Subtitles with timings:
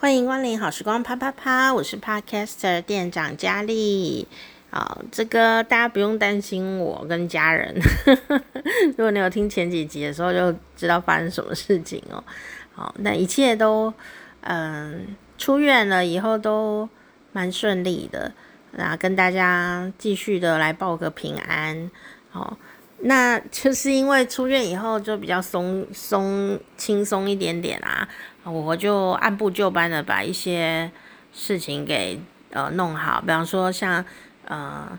[0.00, 4.26] 欢迎光临好时光啪啪啪，我是 Podcaster 店长佳丽。
[4.70, 7.78] 好，这个大家不用担心我跟家人。
[8.96, 12.24] 如果你有听前几集的时候，就知道发生什么事情哦。
[12.72, 13.92] 好，那一切都
[14.40, 16.88] 嗯出院了以后都
[17.32, 18.32] 蛮顺利的。
[18.70, 21.90] 那跟大家继续的来报个平安。
[22.30, 22.56] 好，
[23.02, 28.08] 那就是因为出院以后就比较松松轻松一点点啊。
[28.44, 30.90] 我就按部就班的把一些
[31.32, 32.18] 事情给
[32.50, 34.04] 呃弄好，比方说像
[34.46, 34.98] 呃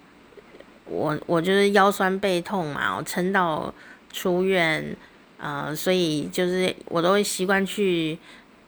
[0.86, 3.74] 我我就是腰酸背痛嘛，我撑到
[4.14, 4.96] 出院，
[5.38, 8.18] 呃，所以就是我都会习惯去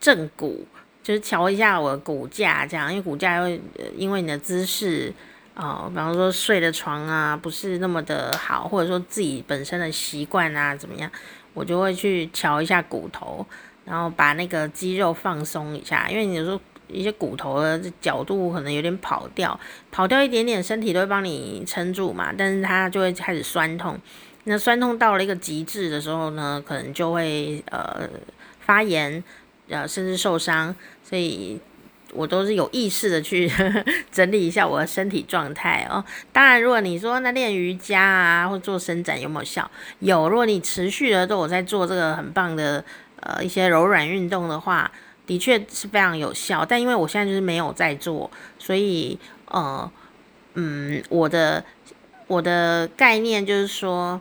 [0.00, 0.66] 正骨，
[1.02, 3.60] 就是调一下我的骨架，这样，因为骨架会
[3.96, 5.12] 因为你的姿势
[5.54, 11.10] 啊、比方说睡的床啊不是那么的好，或者说自己本身的习惯啊怎么样，
[11.52, 13.46] 我就会去瞧一下骨头。
[13.86, 16.58] 然后把那个肌肉放松一下，因为你有时候
[16.88, 19.60] 一些骨头的角度可能有点跑掉，
[19.90, 24.00] 跑掉一点点，身体都会帮你撑住嘛，但是它就会开始酸痛。
[24.44, 28.08] 那酸痛到了一个极致的时候呢，可能就会呃
[28.60, 29.22] 发炎，
[29.68, 30.74] 呃甚至受伤。
[31.02, 31.60] 所以
[32.14, 36.02] 我都是有意识的去呵 呵整理一下我的身体状态哦。
[36.32, 39.70] 当然，如果你说那练瑜伽啊或做伸展有没有效？
[39.98, 42.84] 有，如果你持续的都有在做这个很棒的。
[43.26, 44.92] 呃，一些柔软运动的话，
[45.26, 46.62] 的确是非常有效。
[46.62, 49.90] 但因为我现在就是没有在做，所以呃，
[50.52, 51.64] 嗯，我的
[52.26, 54.20] 我的概念就是说，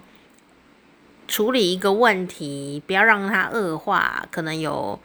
[1.28, 4.26] 处理一个问题，不要让它恶化。
[4.32, 4.98] 可能有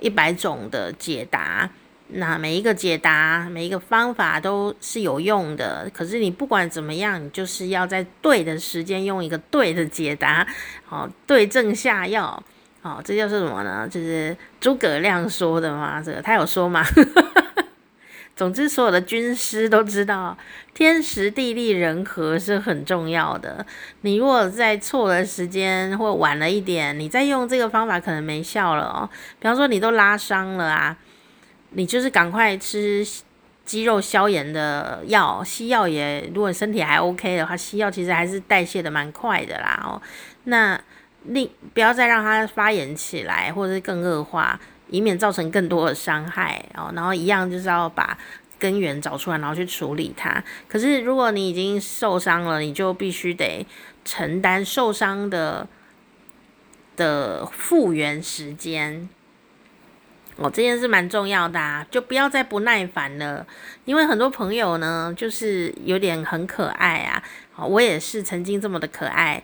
[0.00, 1.70] 一百种的解答，
[2.08, 5.90] 那每一个解答，每一个方法都是有用的。
[5.92, 10.46] 可是你不管怎么样，你就是要在对的时间用一个对的解答，
[10.84, 12.42] 好，对症下药。
[12.82, 13.88] 哦，这就是什么呢？
[13.90, 16.84] 就是诸葛亮说的嘛，这个他有说吗？
[18.36, 20.36] 总之，所有的军师都知道，
[20.74, 23.64] 天时地利人和是很重要的。
[24.00, 29.08] 你如果在错的时间或晚了一点，你再用这个方法可能没效了哦。
[29.38, 30.96] 比方说，你都拉伤了啊，
[31.74, 33.06] 你就是赶快吃
[33.64, 40.00] 肌肉消炎的药，西药也，如果身体还 OK 的话，西药其实还是代谢的蛮快的啦哦。
[40.44, 40.80] 那
[41.24, 46.92] 另不要再让它发炎起来，或者是更恶化，以免造成更多的伤害哦。
[46.94, 48.16] 然后一样就是要把
[48.58, 50.44] 根源找出来，然后去处理它。
[50.68, 53.66] 可是如果你已经受伤了，你就必须得
[54.04, 55.66] 承担受伤的
[56.96, 59.08] 的复原时间。
[60.36, 63.46] 哦，这件事蛮重要的啊，就不要再不耐烦了。
[63.84, 67.22] 因为很多朋友呢，就是有点很可爱啊。
[67.68, 69.42] 我也是曾经这么的可爱。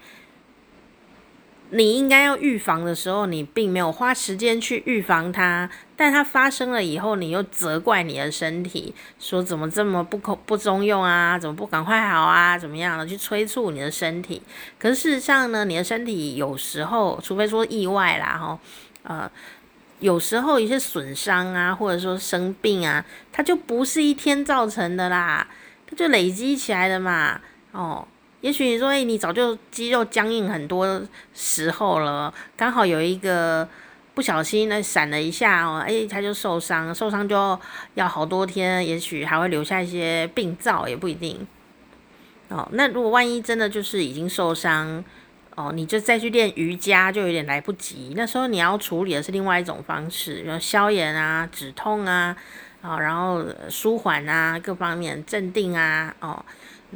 [1.72, 14.42] 你应该要预防的时候，你并没有花时间去预防它，但它发生了以后，你又责怪你的身体，说怎么这么不可不中用啊，怎么不赶快好啊，怎么样的去催促你的身体？
[14.80, 18.58] 可是事实上呢，你的身体有时候，除非说意外啦，哈，
[19.04, 19.30] 呃，
[20.00, 25.46] 有时候一些损伤啊，或者说生病啊，它就不是一天造成的啦，
[25.86, 27.40] 它就累积起来的嘛，
[27.72, 28.06] 哦。
[28.40, 31.02] 也许你说，哎，你早就肌肉僵硬很多
[31.34, 33.68] 时候了，刚好有一个
[34.14, 37.60] 不小心那闪了一下哦，哎，他就受伤，受伤就
[37.96, 41.46] 要好多天，也许还会留下一些病灶，也不一定。
[42.48, 45.04] 哦，那如果万一真的就是已经受伤，
[45.54, 48.12] 哦，你就再去练瑜伽就有点来不及。
[48.16, 52.36] 那时候你要处理的是另外一种方式，比如消炎啊、止痛啊，
[52.82, 56.44] 啊，然后舒缓啊，各方面镇定啊，哦。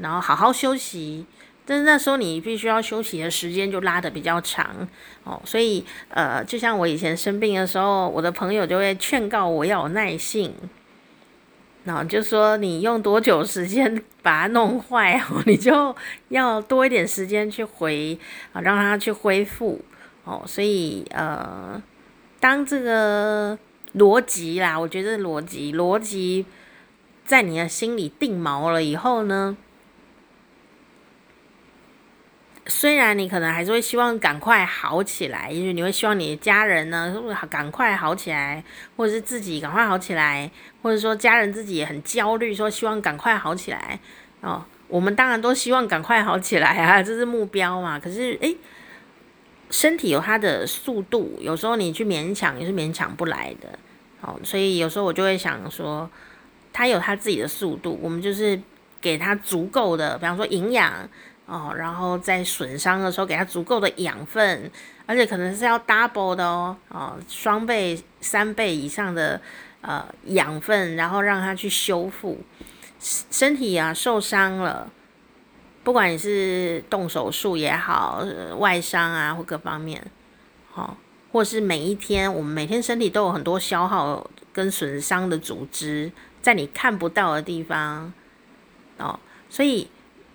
[0.01, 1.25] 然后好好休息，
[1.65, 4.89] 但是那时候你必须要休息的时间就拉得比较长
[5.23, 10.53] 哦，所以呃，就像我以前生病的时候，我的朋友就会劝告我要有耐性，
[11.85, 15.95] 然后就说你用多久时间 把它弄坏哦， 你就
[16.29, 18.19] 要多一点时间去回
[18.53, 19.81] 啊，让它去恢复
[20.25, 21.81] 哦，所以呃，
[22.41, 23.59] 当这个
[23.97, 26.47] 逻辑啦，我觉得逻辑逻辑
[27.27, 29.57] 在你的心里定锚了以后呢，
[32.67, 37.15] 虽然你可能还是会希望赶快好起来，因为你会希望你的家人呢，
[37.51, 38.65] 赶快好起来，
[38.97, 40.51] 或者是自己赶快好起来，
[40.83, 44.01] 或者说家人自己也很焦虑，说希望赶快好起来
[44.41, 44.65] 哦。
[44.89, 47.99] 我们当然都希望赶快好起来啊， 这是目标嘛。
[48.01, 48.57] 可是诶，
[49.71, 53.79] 身体有它的速度，有时候你去勉强也是勉强不来的。
[54.23, 56.09] 哦，所以有时候我就会想说，
[56.73, 58.59] 它有它自己的速度，我们就是
[59.03, 61.07] 给它足够的，比方说营养。
[61.47, 64.71] 哦，然后在损伤的时候给它足够的养分
[65.05, 69.39] 而且可能是要 double 的哦，哦，双倍、三倍以上的
[69.83, 72.39] 呃养分，然后让它去修复
[72.99, 74.91] 身体啊，受伤了，
[75.83, 78.25] 不管你是动手术也好，
[78.57, 80.03] 外伤啊或各方面，
[80.73, 80.97] 好、哦，
[81.31, 88.11] 或是每一天我们每天身体都有很多消耗跟损伤的组织，在你看不到的地方，
[88.97, 89.21] 哦，
[89.51, 89.91] 所以。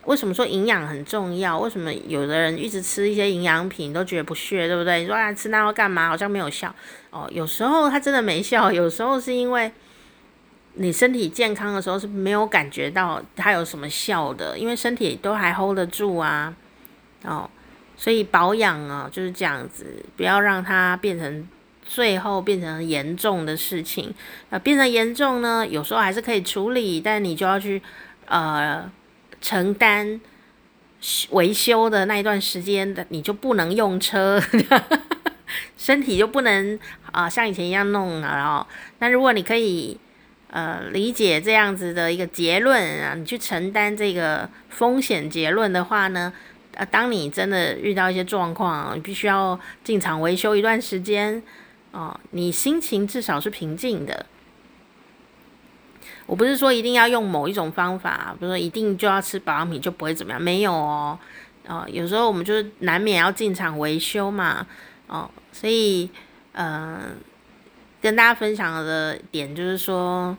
[0.05, 1.59] 为什么说营养很重要？
[1.59, 5.01] 为什么有的人一直吃一些营养品都觉得不屑，对不对？
[5.01, 6.07] 你说啊，吃那要干嘛？
[6.07, 6.73] 好像没有效
[7.11, 7.29] 哦。
[7.31, 9.71] 有时候它真的没效，有时候是因为
[10.75, 16.55] 你身体健康的时候是没有感觉到它有什么效的，因为身体都还 hold 得住啊。
[17.23, 17.47] 哦，
[17.95, 21.47] 所以保养啊就是这样子，不要让它变成
[21.83, 24.11] 最后变成严重的事情。
[24.49, 27.79] 呃，变成严重呢，有时候还是可以处理，但你就要去
[28.25, 28.89] 呃。
[29.41, 30.19] 承担
[31.31, 34.41] 维修的那一段时间的，你就不能用车，
[35.77, 36.77] 身体就不能
[37.11, 38.27] 啊、像以前一样弄了。
[38.27, 38.65] 然后，
[38.99, 39.97] 那如果你可以
[40.51, 46.33] 呃理解这样子的一个结论啊，你去承担这个风险结论的话呢，
[46.75, 51.41] 呃，当你真的遇到一些状况，你必须要进厂维修一段时间
[51.91, 54.25] 哦、你心情至少是平静的。
[56.29, 61.17] 我不是说一定要用某一种方法，比如说一定就要吃保养品就不会怎么样，没有哦，
[61.67, 64.63] 哦，有时候我们就是难免要进厂维修嘛，
[65.07, 66.07] 哦，所以，
[66.51, 66.99] 嗯、呃，
[67.99, 70.37] 跟大家分享的点就是说，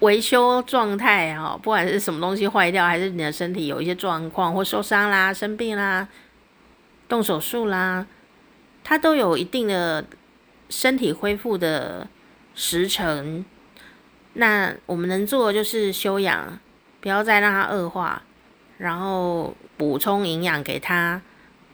[0.00, 6.06] 维修状态哈，不管是什么东西坏掉，还是你的身体有一些状况或受伤啦、生病啦、
[7.08, 8.06] 动手术啦，
[8.84, 10.04] 它都有一定的。
[10.68, 12.06] 身体恢复的
[12.54, 13.44] 时程，
[14.34, 16.58] 那我们能做的就是休养，
[17.00, 18.22] 不要再让它恶化，
[18.78, 21.20] 然后补充营养给它，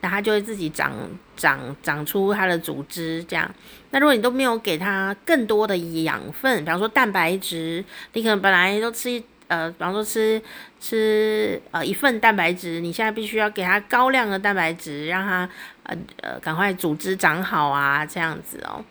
[0.00, 0.92] 那它就会自己长
[1.36, 3.24] 长长出它的组织。
[3.24, 3.48] 这样，
[3.90, 10.40] 那如果你都没有给它更多的养分，比方说蛋白质，你可能本来都吃呃，比方说吃
[10.80, 15.48] 吃呃一份蛋白质，你现在必须要给它高量的蛋白质，让它。
[15.84, 18.84] 呃呃，赶快组织长好啊，这样子哦。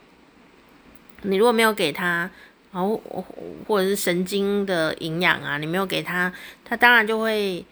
[1.21, 2.29] 你如果没有给他，
[2.73, 3.01] 然后
[3.65, 6.29] 或者是神经的营养啊，你没有给他，
[6.65, 7.65] 他当然就会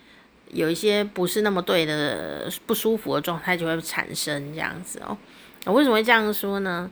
[0.51, 5.17] 有一些不是那么对的不舒服的状态就会产生这样子哦。
[5.65, 6.89] 我为什么会这样说呢？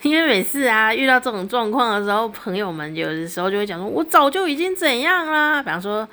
[0.02, 6.08] 因为每次啊遇到这种状况的时候，朋友们有的时候就会讲说，我早就已经怎样啦，比方说。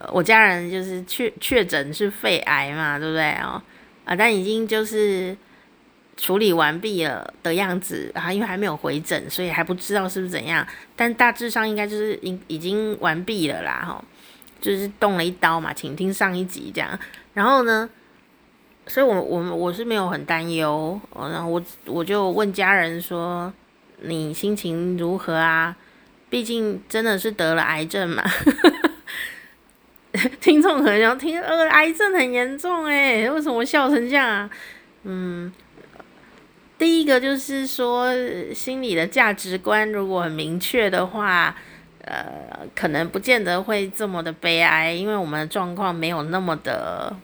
[0.00, 3.60] 呃我家人就是确确诊是肺癌嘛，对不对哦？
[4.04, 5.36] 啊，但已经就是
[6.16, 10.64] 处理完毕了的样子啊，因为还没有回诊，所以还不知道是不是怎样。
[10.94, 14.00] 但大致上应该就是已已经完毕了啦，哈，
[14.60, 16.96] 就是动了一刀嘛，请听上一集这样。
[17.34, 17.90] 然后呢，
[18.88, 23.52] 所以我我我是没有很担忧，然后我我就问家人说
[24.02, 25.76] ：“你心情如何啊？
[26.30, 28.24] 毕竟真的是得了癌症嘛。
[30.40, 34.50] ”听众可能要听，呃，癌症很严重诶，为什么笑成这样啊？
[35.04, 35.52] 嗯，
[36.78, 38.12] 第一个就是说，
[38.54, 41.54] 心理的价值观如果很明确的话，
[42.04, 42.26] 呃，
[42.74, 47.14] 可能不见得会这么的悲哀，因为我们的状况没有那么的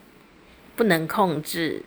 [0.75, 1.83] 不能控制，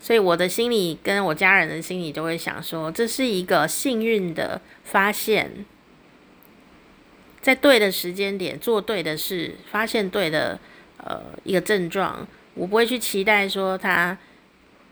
[0.00, 5.64] 所以我的心里跟我家人的心里就会想说，这是一个幸运的发现。
[7.40, 10.58] 在对的时间点做对的事，发现对的
[10.98, 14.18] 呃一个症状，我不会去期待说他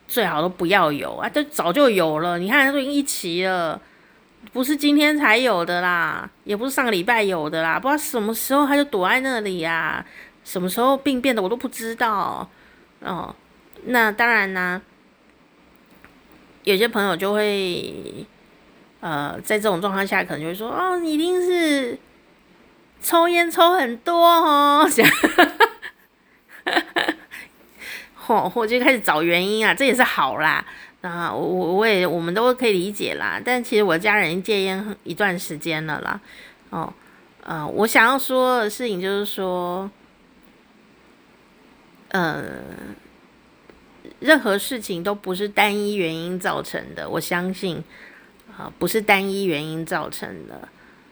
[0.06, 2.38] 最好都不要有啊，都早就有了。
[2.38, 3.78] 你看他都已经一期了，
[4.52, 10.06] 不是今天才有的啦，也不是上个礼拜有的啦，不知道什么时候他就躲在那里呀，
[10.44, 12.48] 什么时候病变的我都不知道
[13.06, 13.34] 哦。
[13.84, 14.82] 那当然啦，
[16.64, 18.26] 有些朋友就会
[19.00, 21.98] 呃在这种状况下，可能就会说哦，你一定是。
[22.98, 25.06] 抽烟抽很多哦， 想，
[28.14, 30.64] 吼，我就开始找原因啊，这也是好啦，
[31.02, 33.38] 啊，我我我也我们都可以理解啦。
[33.44, 36.18] 但其实我家人戒烟一段时间了啦，
[36.70, 36.92] 哦，
[37.44, 39.88] 呃，我想要说的事情就是说，
[42.08, 42.44] 呃，
[44.20, 47.82] 任何事情都不是单一原因造成的，我相信，
[48.56, 50.68] 啊，不是单一原因造成的。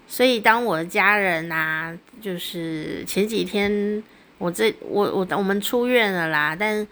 [0.06, 4.02] 所以，当我的家人啊，就是前几天
[4.38, 6.86] 我这我我我们出院了啦，但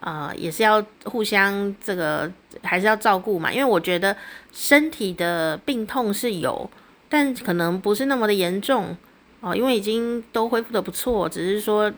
[0.00, 2.30] 呃也是要互相这个
[2.62, 4.16] 还是要照顾嘛，因为我觉得
[4.52, 6.70] 身体的病痛是有，
[7.08, 8.96] 但可能不是那么的严重
[9.40, 11.90] 哦，因为已经都恢复的不错，只是说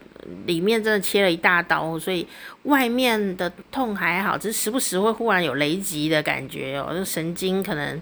[0.47, 2.27] 里面真的切了一大刀，所以
[2.65, 8.01] 外面的痛还好，只是时不时会忽然有雷击的感觉哦，就神经可能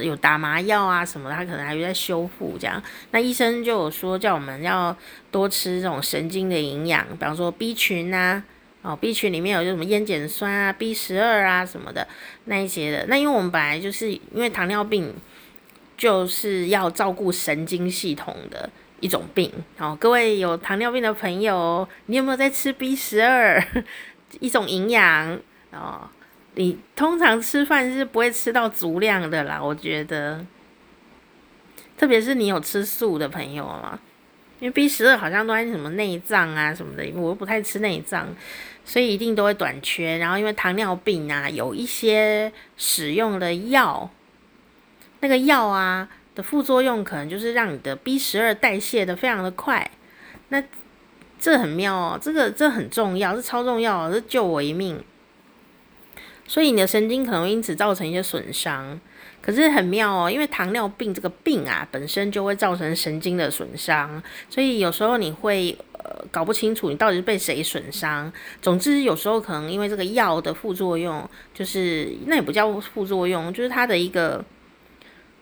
[0.00, 2.82] 有打麻药啊什么，他可能还在修复这样。
[3.10, 4.96] 那医生就有说叫我们要
[5.30, 8.42] 多吃这种神经的营养，比方说 B 群啊，
[8.82, 12.06] 哦 B 群里面有些什么烟碱酸啊、B 十二啊什么的
[12.44, 13.06] 那一些的。
[13.08, 15.14] 那因为我们本来就是因为糖尿病。
[15.96, 18.68] 就是要照顾神经系统的
[19.04, 23.62] 一种病，哦，各位有糖尿病的朋友，你有没有在吃 B 十二？
[24.40, 25.38] 一种营养
[25.72, 26.08] 哦，
[26.54, 30.42] 你通常吃饭是不会吃到足量的啦，我觉得，
[31.98, 34.00] 特别是你有吃素的朋友嘛，
[34.58, 38.34] 因为 B 十二好像都在什么内脏啊什么的，我又不太吃内脏，
[38.86, 40.16] 所以一定都会短缺。
[40.16, 44.08] 然后因为糖尿病啊，有一些使用的药。
[45.20, 49.90] 那个药啊的副作用可能就是让你的 B 十二代谢的非常的快，
[50.48, 50.62] 那
[51.38, 55.02] 这很妙哦，这个这很重要，是超重要，是救我一命。
[56.46, 59.00] 所以你的神经可能因此造成一些损伤，
[59.40, 68.32] 可是很妙哦，因为糖尿病这个病啊本身就会造成神经的损伤，所以有时候你会呃搞不清楚你到底是被谁损伤。
[68.60, 74.44] 总之有时候可能因为这个药的副作用，就是那也不叫副作用，就是它的一个。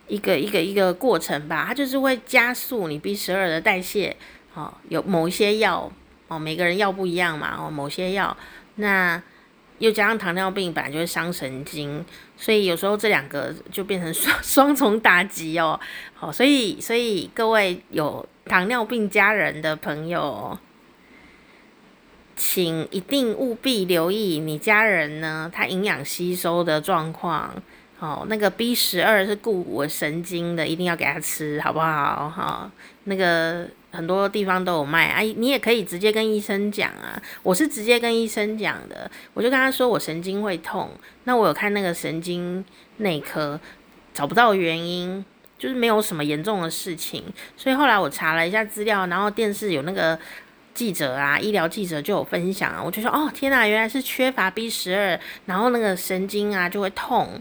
[0.09, 4.17] 一个一个一个过程吧，它就是会加速你 B 十二的代谢。
[4.55, 5.91] 哦，有某一些药，
[6.29, 7.57] 哦，每个人药不一样嘛。
[7.59, 8.37] 哦，某些药，
[8.75, 9.23] 那
[9.79, 12.05] 又加上糖尿病本来就会伤神经，
[12.37, 15.81] 所以有时候这两个就变成双 双重打击哦。
[16.15, 20.59] 好，所以所以各位有糖尿病家人的朋友，
[22.37, 27.55] 请一定务必留意你家人呢，他营养吸收的状况。
[28.03, 32.29] 哦，那个 B 十二是固我神经的，一定要给他吃，好不好？
[32.29, 32.69] 哈、
[33.05, 37.15] 那个很多地方都有卖，啊，你也可以直接跟医生讲啊。
[37.45, 40.91] 我是直接跟医生讲的，我就跟他说我神经会痛，
[41.23, 42.65] 那我有看那个神经
[42.97, 43.61] 内科，
[44.13, 45.25] 找不到原因，
[45.57, 47.23] 就是没有什么严重的事情，
[47.57, 50.19] 所以后来我查了一下资料，然后电视有那个
[50.75, 57.41] 记者啊，医疗记者就有分享啊，我就说哦，天哪，原来是缺乏 B 十二，然后那个神经啊就会痛。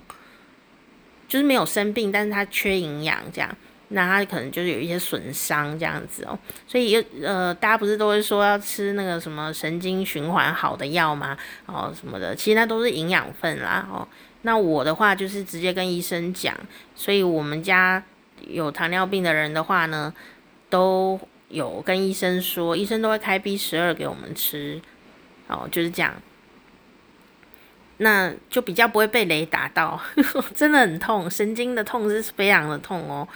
[1.31, 3.49] 就是没有生病，但是他缺营养，这样，
[3.87, 6.37] 那他可能就是有一些损伤这样子哦。
[6.67, 11.37] 所以呃，大家不是都会说要吃那个什么神经循环好的药吗？
[11.67, 13.87] 哦，什么的，其实那都是营养分啦。
[13.89, 14.05] 哦，
[14.41, 16.53] 那我的话就是直接跟医生讲，
[16.95, 18.03] 所以我们家
[18.45, 20.13] 有糖尿病的人的话呢，
[20.69, 24.81] 都有跟医生说，医生都会开 B 十二给我们吃。
[25.47, 26.13] 哦，就是这样。
[28.03, 29.99] 那就比较不会被雷打到，
[30.55, 33.27] 真的很痛，神经的痛是非常的痛哦。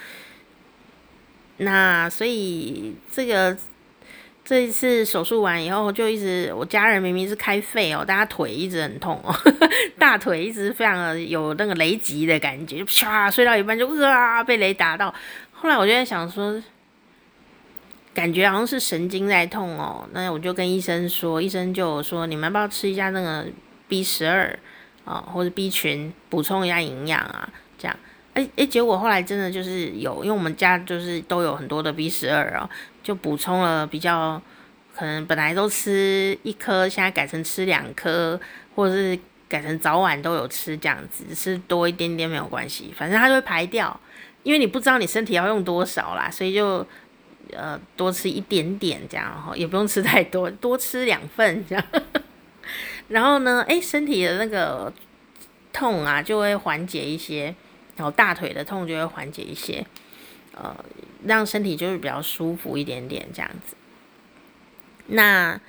[1.57, 3.55] 那所以这个
[4.43, 9.31] 这一次手术完以后，就一直我家人明明是开肺哦，大家腿一直很痛哦，
[9.99, 15.13] 大腿一直非常的有那个雷击的感觉，就啪睡到一半就啊被雷打到。
[15.51, 16.59] 后来我就在想说，
[18.15, 20.09] 感觉好像是神经在痛哦。
[20.11, 23.45] 那我就跟医生说，医生就说你们要不要吃一下那个。
[23.87, 24.57] B 十二
[25.03, 27.95] 啊，或者 B 群补充一下营养啊，这样，
[28.33, 32.69] 哎、欸、哎、结果后来真的就是有，因为我们家就是都有很多的 B 十二啊，
[33.03, 34.41] 就补充了比较，
[34.95, 38.39] 可能本来都吃一颗，现在改成吃两颗，
[38.75, 43.97] 或者是改成早晚都有吃这样子，吃多一点点没有关系，反正它就会排掉，
[44.43, 46.85] 因为你不知道你身体要用多少啦，所以就
[47.53, 51.85] 呃多吃一点点这样哈，也不用吃太多，多吃两份这样。
[53.07, 54.91] 然后呢，哎，身体的那个
[55.71, 57.53] 痛啊，就会缓解一些，
[57.95, 59.85] 然后大腿的痛就会缓解一些，
[60.53, 60.75] 呃，
[61.25, 63.75] 让身体就是比较舒服一点点这样子。
[65.07, 65.59] 那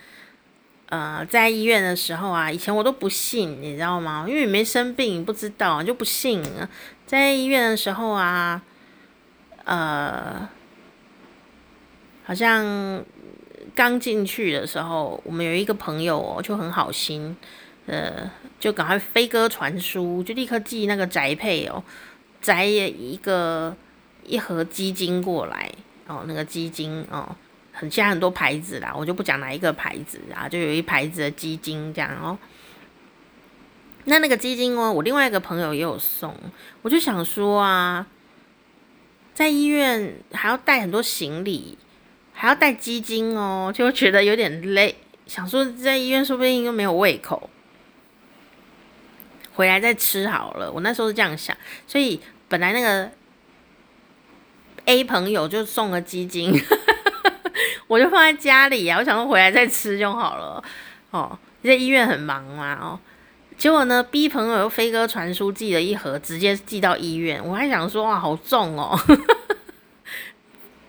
[0.88, 4.25] 呃，在医院的时候啊，以前我都不信，你知道吗？
[4.26, 6.43] 因为没生病，不知道就不信。
[7.07, 8.62] 在医院的时候啊，
[9.64, 10.49] 呃，
[12.25, 13.05] 好像。
[13.76, 17.37] 刚进去的时候，我们有一个朋友哦，就很好心，
[17.85, 18.28] 呃，
[18.59, 21.85] 就赶快飞鸽传书，就立刻寄那个宅配哦，
[22.40, 23.76] 宅一个
[24.25, 25.71] 一盒鸡精过来
[26.06, 27.37] 哦，那个鸡精哦，
[27.71, 32.38] 很像很多牌子啦，我就不讲哪一个牌子啊，就有一牌子的鸡精这样哦。
[34.04, 36.35] 那那个鸡精哦，我另外一个朋友也有送，
[36.80, 38.06] 我就想说啊，
[39.35, 41.76] 在医院还要带很多行李。
[42.38, 44.95] 还要带鸡精哦，就觉得有点累。
[45.26, 47.49] 想说在医院说不定又没有胃口，
[49.55, 50.71] 回来再吃好了。
[50.71, 53.11] 我那时候是这样想，所以本来那个
[54.85, 56.52] A 朋友就送了鸡精，
[57.88, 60.62] 我就放在家里啊，我想说回来再吃就好了。
[61.11, 63.00] 哦，在医院很忙嘛，哦，
[63.57, 67.43] 结果呢，B 朋友又飞鸽传书寄了一盒，直接寄到医院。
[67.43, 68.97] 我还想说哇，好重哦，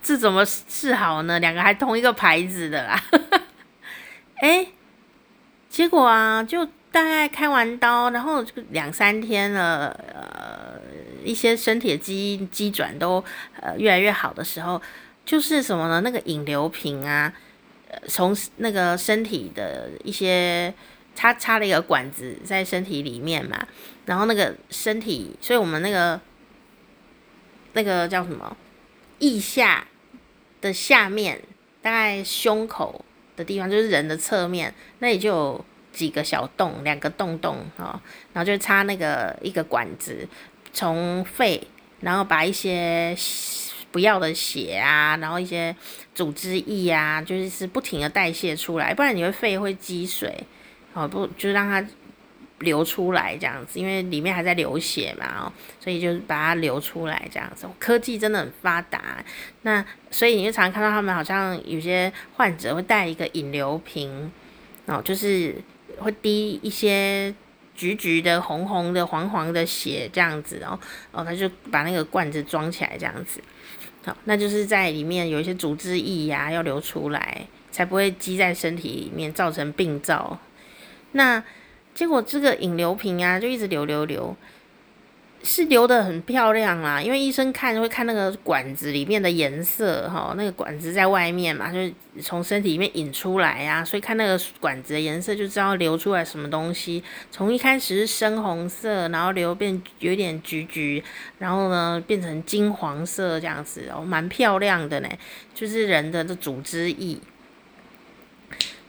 [0.08, 1.38] 这怎么治好呢？
[1.42, 3.04] 两个还同一个牌子的啦。
[4.40, 4.66] 哎，
[5.70, 10.80] 结果啊，就大概开完刀，然后两三天了，呃，
[11.26, 13.22] 一些身体的机机转都
[13.60, 14.82] 呃越来越好的时候，
[15.26, 16.00] 就是什么呢？
[16.00, 17.34] 那个引流瓶啊。
[18.08, 20.74] 从那个身体的一些
[21.16, 23.66] 插插了一个管子在身体里面嘛，
[24.06, 26.20] 然后那个身体，所以我们那个
[27.74, 28.56] 那个叫什么
[29.20, 29.88] 腋下
[30.62, 31.42] 的下面，
[31.82, 33.04] 大概胸口
[33.36, 38.02] 的地方，就是人的侧面，那里就有几个小洞，两个洞洞啊，
[38.34, 40.28] 然后就插那个一个管子，
[40.74, 41.62] 从肺，
[42.02, 43.16] 然后把一些。
[43.90, 45.74] 不要的血啊，然后一些
[46.14, 50.44] 组织液啊，就是是不停的代谢出来，不然你会肺会积水，
[50.94, 51.84] 哦不，就让它
[52.60, 57.68] 流出来这样子，因为里面还在流血嘛，哦，所以就把它流出来这样子。
[57.78, 59.24] 科技真的很发达，
[59.62, 64.32] 那所以你就常常看到他们好像有些患者会带一个引流瓶，
[64.88, 65.56] 哦，就是
[66.00, 67.34] 会滴一些
[67.76, 70.80] 橘橘的、红红的、黄黄的血这样子，哦，
[71.12, 73.40] 哦，他就把那个罐子装起来这样子。
[74.04, 80.40] 好，那就是在里面有一些组织液呀，要流出来，才不会积在身体里面造成病灶。
[81.12, 81.44] 那
[81.98, 84.36] 结果这个引流瓶啊，就一直流流流。
[85.44, 97.02] 是流得很漂亮啦，因为医生看会看那个管子里面的颜色哈，那个管子在外面嘛，就是从身体里面引出来呀，所以看那个管子的颜色就知道流出来什么东西。
[97.32, 101.02] 从一开始是深红色，然后流变有点橘橘，
[101.40, 105.10] 然后呢变成金黄色这样子哦，蛮漂亮的呢，
[105.54, 107.18] 就是人的这组织液。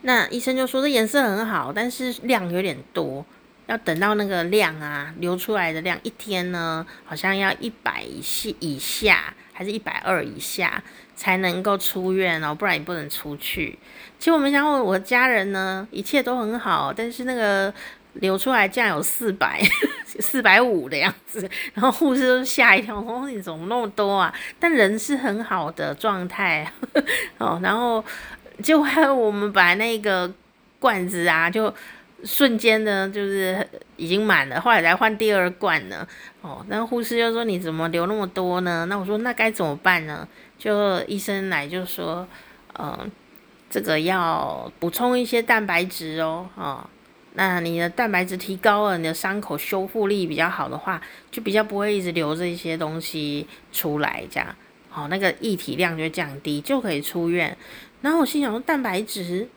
[0.03, 3.25] 那医生就说这颜色很好，但是量有点多。
[3.67, 10.83] 要等到那个量啊，流出来的量一天呢，好像要一百以下，还是一百二以下
[11.15, 13.79] 才能够出院哦，不然你不能出去。
[14.19, 17.71] 其实我没想过，我家人呢一切都很好，但是那个
[18.15, 19.61] 流出来竟然有四百、
[20.19, 24.35] 四百五的样子，然后护士都吓一跳，说你怎么那么多啊？
[24.59, 26.67] 但人是很好的状态
[27.37, 28.03] 哦，然后
[28.63, 30.33] 就还 我们把那个
[30.79, 31.75] 罐子啊就。
[32.25, 33.65] 瞬间呢，就是
[33.97, 36.05] 已经满了，后来才换第二罐呢。
[36.41, 40.27] 哦，那护士就说：“你怎么流那么多呢？”那我说：“那该怎么办呢？”
[40.59, 42.27] 就医生来就说
[42.77, 43.09] ：“嗯、
[43.71, 46.45] 这个要补充一些蛋白质哦。
[46.57, 46.85] 哦，
[47.35, 54.57] 那你的蛋白质提高了，你的伤口修复力比较好的话，就比较不会一直流这些东西出来，这样，
[55.05, 57.57] 哦，那个液体量就降低，就可以出院。
[58.01, 59.49] 然后我心想说，蛋白质。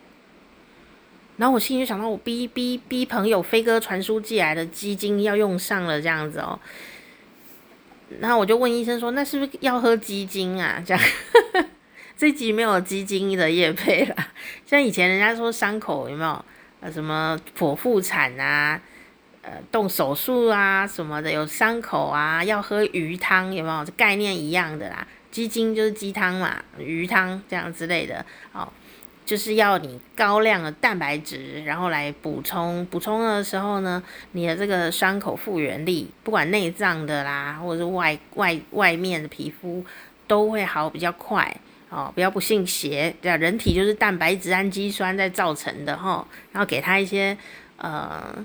[1.38, 6.60] 然后我心里想到，我逼逼逼朋友飞鸽传书寄来的鸡精要用上了这样子哦。
[8.19, 11.04] 然后我就问医生说：“那是不是要喝鸡精啊？”这样，
[12.15, 14.15] 这集没有鸡精的业配了。
[14.65, 16.45] 像以前人家说伤口有没有
[16.82, 18.80] 呃什么剖腹产啊，
[19.41, 23.86] 呃动手术啊什么的，有伤口啊要喝鱼汤有没有？
[23.97, 25.08] 概念一样的啦。
[25.32, 28.67] 鸡精就是鸡汤嘛，鱼汤这样之类的，哦。
[29.24, 32.86] 就是要你高量的蛋白质，然后来补充。
[32.88, 34.02] 补充的时候呢，
[34.34, 39.86] 你的这个伤口复原力，不管内脏的啦，或者是外外外面的皮肤，
[40.28, 41.56] 都会好比较快
[41.89, 42.12] 哦。
[42.13, 46.28] 不要不信邪，对啊，人体就是蛋白质、氨基酸在造成的哈。
[46.52, 47.38] 然后给他一些
[47.78, 48.36] 呃，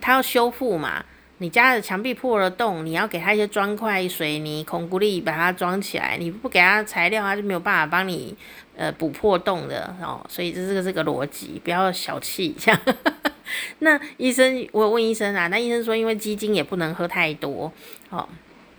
[0.00, 1.02] 他要修复嘛。
[1.38, 6.16] 你家的墙壁破了洞，你要给他一些砖块、水泥、孔骨力把它装起来。
[6.16, 8.34] 你不给他材料，他就没有办法帮你
[8.74, 10.24] 呃补破洞的哦。
[10.30, 12.80] 所以这是个这个逻辑，不要小气一下。
[13.80, 17.70] 那医生，我问医生啊，那医生说，因为鸡精也不能喝太多
[18.08, 18.26] 哦，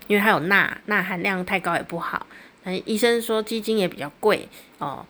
[0.08, 2.26] 因为它有钠，钠含量太高也不好。
[2.64, 5.06] 那医生说鸡精也比较贵哦，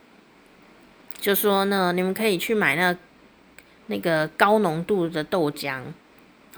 [1.19, 2.95] 就说呢，你们可以去买那
[3.87, 5.81] 那个高浓度的豆浆。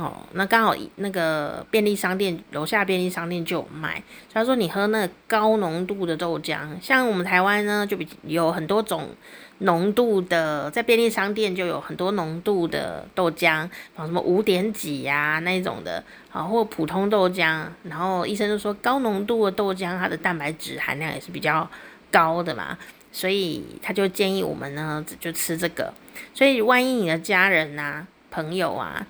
[0.01, 4.03] 哦，那刚好那个便利商店楼下便利商店就有卖。
[4.33, 9.11] 他说你喝那个高浓度的豆浆，像我们台湾呢，就比有很多种
[9.59, 17.67] 浓度的，在便利商店就有很多浓度的豆浆，什么五点几呀、啊、那一种的，啊或普通豆浆。
[17.83, 21.69] 然后医生就说高浓度的豆浆，它的蛋白质含量也是比较
[22.11, 22.79] 高的嘛，
[23.13, 25.93] 所以他就建议我们呢就吃这个。
[26.33, 29.07] 所以万一你的家人啊、朋友啊。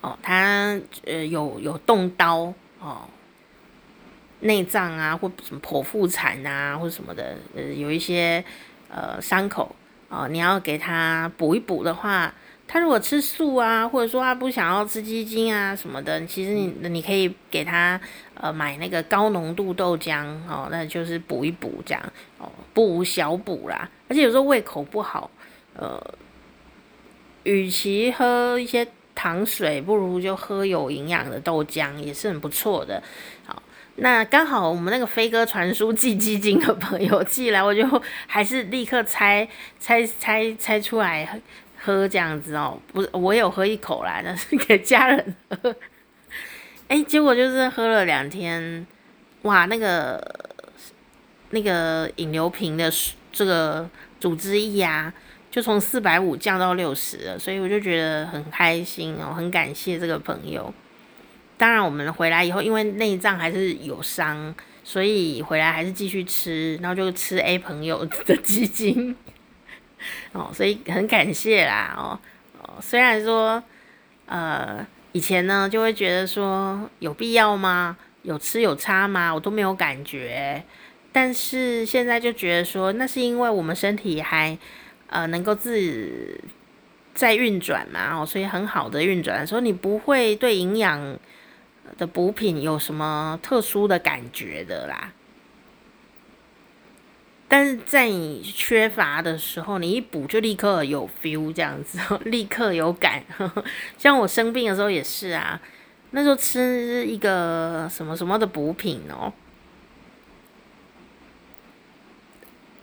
[0.00, 3.08] 哦，他呃有有动刀哦，
[4.40, 8.44] 内脏啊，或什么剖腹产啊，或什么的，呃，有一些
[8.88, 9.74] 呃伤口
[10.08, 12.32] 哦、呃，你要给他补一补的话，
[12.68, 18.00] 他如果吃素啊，或者说他不想要吃鸡精啊什么的，其实你你可以给他
[18.34, 23.90] 呃买那个高浓度豆浆哦，那就是补一补这样哦，不无小补啦。
[24.08, 25.28] 而且有时候胃口不好，
[25.74, 26.00] 呃，
[27.42, 28.86] 与其喝一些
[29.18, 33.02] 糖水，不如就喝有营养的豆浆，也是很不错的。
[33.44, 33.60] 好。
[34.00, 37.82] 那刚好我们那个飞鸽传书寄鸡精的朋友寄来，我就
[38.28, 39.48] 还是立刻拆
[39.80, 41.40] 拆拆拆出来
[41.76, 45.74] 喝这样子哦，不是我有喝一口啦，但是给家人喝。
[46.86, 48.86] 哎，结果就是喝了两天，
[49.42, 50.22] 哇，那个
[51.50, 52.88] 那个引流瓶的
[53.32, 55.12] 这个组织液啊，
[55.58, 60.72] 就从四百五降到六十了，所以我就觉得很开心哦，很感谢这个朋友。
[61.56, 69.16] 当然，我们回来以后，因为内脏还是有伤，所以回来还是继续吃，然后就吃 A 朋友的鸡精
[70.30, 72.16] 哦，所以很感谢啦哦
[72.62, 72.74] 哦。
[72.80, 73.60] 虽然说
[74.26, 77.96] 呃以前呢就会觉得说有必要吗？
[78.22, 79.34] 有吃有差吗？
[79.34, 80.62] 我都没有感觉，
[81.10, 84.56] 但是现在就觉得说那是因为我们身体还
[85.08, 86.40] 呃能够自
[87.14, 91.18] 在运转嘛哦，所以很好的运转，所以你不会对营养。
[91.96, 95.10] 的补品有什么特殊的感觉的啦？
[97.48, 103.24] 但是在你缺乏的时候，你一补就立刻有 feel，这样子， 立刻有感。
[103.96, 105.58] 像我生病的时候也是啊，
[106.10, 109.32] 那时候吃一个什么什么的补品哦，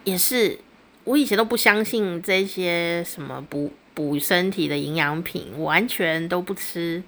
[0.04, 0.60] 也是
[1.06, 7.02] 我以前都不相信这些什么补补身体的营养品，完全都不吃。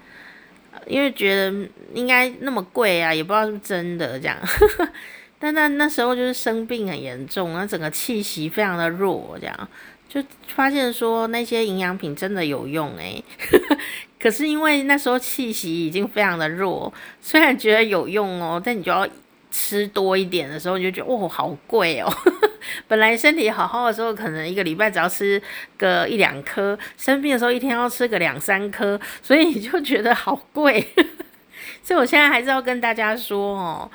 [0.86, 4.38] 因为觉得应该那么贵啊，也不知道是不是真的这样。
[5.38, 9.68] 但那那时候就是生病很严重，那整个气息非常的弱，这样
[10.08, 13.22] 就发现说那些营养品真的有用诶。
[14.18, 19.06] 可是因为那时候气息已经非常的弱，虽然觉得有用哦，但你就要
[19.50, 22.12] 吃多一点的时候，你就觉得哦，好贵哦。
[22.86, 25.40] 本来身体好好的时候，可能一个礼拜只要吃
[25.76, 30.86] 个一两颗，生病的时候一天要吃个两三颗，所以你就觉得好贵。
[31.82, 33.90] 所以我现在还是要跟大家说哦，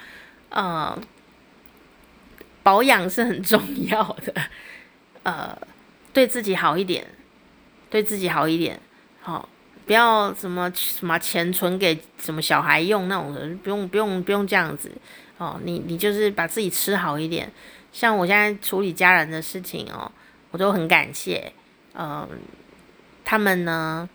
[0.49, 0.99] 呃，
[2.63, 4.33] 保养是很重要的，
[5.23, 5.55] 呃，
[6.11, 7.05] 对自己好一点，
[7.89, 8.79] 对自己好一点，
[9.21, 9.47] 好、
[9.85, 14.91] 不要什么什么钱存给什么小孩用那种，不用不用不用这样子
[15.43, 17.51] 哦，你你就是把自己吃好一点。
[17.91, 20.09] 像我现在处理家人的事情哦，
[20.51, 21.51] 我都很感谢，
[21.93, 22.25] 嗯，
[23.25, 24.07] 他们呢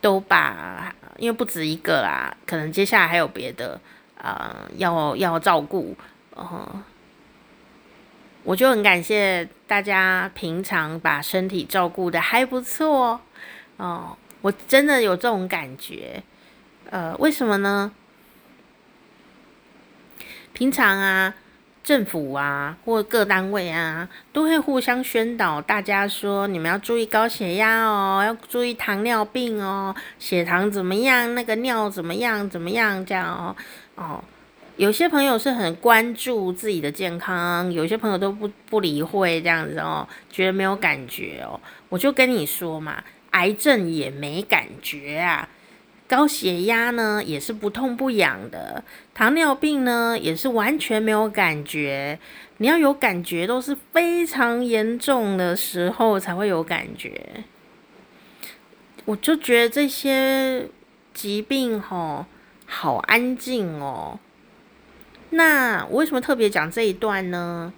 [0.00, 3.80] 都把，因为不止一个啦，可能接下来还有别的，
[4.16, 5.96] 呃、要要照顾，
[6.36, 6.82] 嗯，
[8.44, 13.20] 我就很感谢大家平常把身体照顾的还不错哦，
[13.76, 16.22] 哦，我真的有这种感觉，
[16.90, 17.92] 呃，为什么呢？
[20.58, 21.32] 平常啊。
[21.84, 33.56] 政府啊，或各单位啊，都会互相宣导大家说，你们要注意高血压哦，要注意糖尿病哦，血糖怎么样，那个尿怎么样，怎么样这样哦。
[33.94, 34.22] 哦，
[34.76, 41.58] 有些朋友是很关注自己的健康，有些朋友都不不理会这样子哦，觉得没有感觉哦。
[41.88, 45.48] 我就跟你说嘛，癌症也没感觉啊。
[46.08, 52.18] 高血压呢，也是不痛不痒的；糖尿病呢，也是完全没有感觉。
[52.56, 57.44] 你要有感觉，都是非常严重的时候才会有感觉。
[59.04, 60.66] 我就觉得这些
[61.12, 62.24] 疾病吼，
[62.66, 64.18] 好安静哦。
[65.30, 67.72] 那我为什么特别讲这一段呢？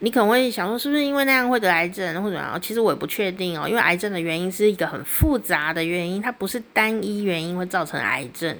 [0.00, 2.60] 你可能会想说，是不是因为那样会得癌症或者怎样？
[2.60, 8.56] 其实我也不确定哦，因为癌症的原因是一个很复杂的原因，它不是单一原因会造成癌症。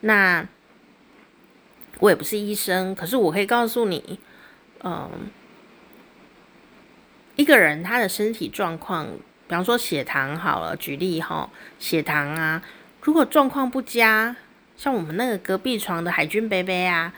[0.00, 0.46] 那
[1.98, 4.18] 我也不是医生，可是我可以告诉你，
[4.82, 5.10] 嗯，
[7.34, 9.06] 一个人他的身体状况，
[9.46, 12.62] 比方说血糖好了，举例哈，血糖啊，
[13.02, 14.34] 如果状况不佳，
[14.74, 17.12] 像我们那个隔壁床的海军伯伯啊。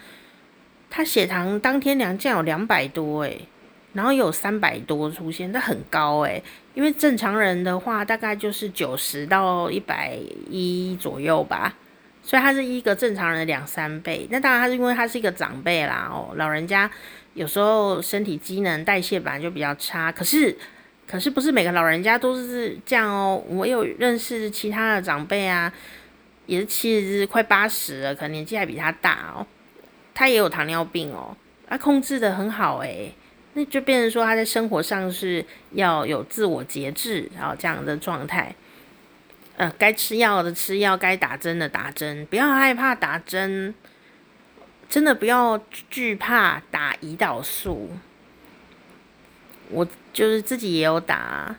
[0.91, 3.47] 他血糖当天量降有两百多诶，
[3.93, 6.43] 然后有三百多出现，那很高诶。
[6.75, 10.17] 因为正常人的话大概就是九十到一百
[10.49, 11.75] 一左右吧，
[12.23, 14.27] 所以他是一个正常人的两三倍。
[14.31, 16.89] 那当然他是因为他是一个长辈啦哦，老人家
[17.35, 20.57] 有时候身体机能代谢本来就比较差，可是
[21.07, 23.43] 可是不是每个老人家都是这样哦。
[23.49, 25.73] 我有认识其他的长辈啊，
[26.47, 29.47] 也是七十快八十了，可能年纪还比他大哦。
[30.19, 31.37] 他也有糖尿病哦，
[31.69, 33.15] 他控制得很好诶。
[33.53, 38.53] 那就变成说他在生活上是要有自我节制，然后这样的状态。
[39.57, 43.73] 呃，该吃药的吃药，该打针的打针，不要害怕打针，
[44.89, 45.57] 真的不要
[45.89, 47.91] 惧怕打胰岛素。
[49.71, 51.55] 我就是自己也有打，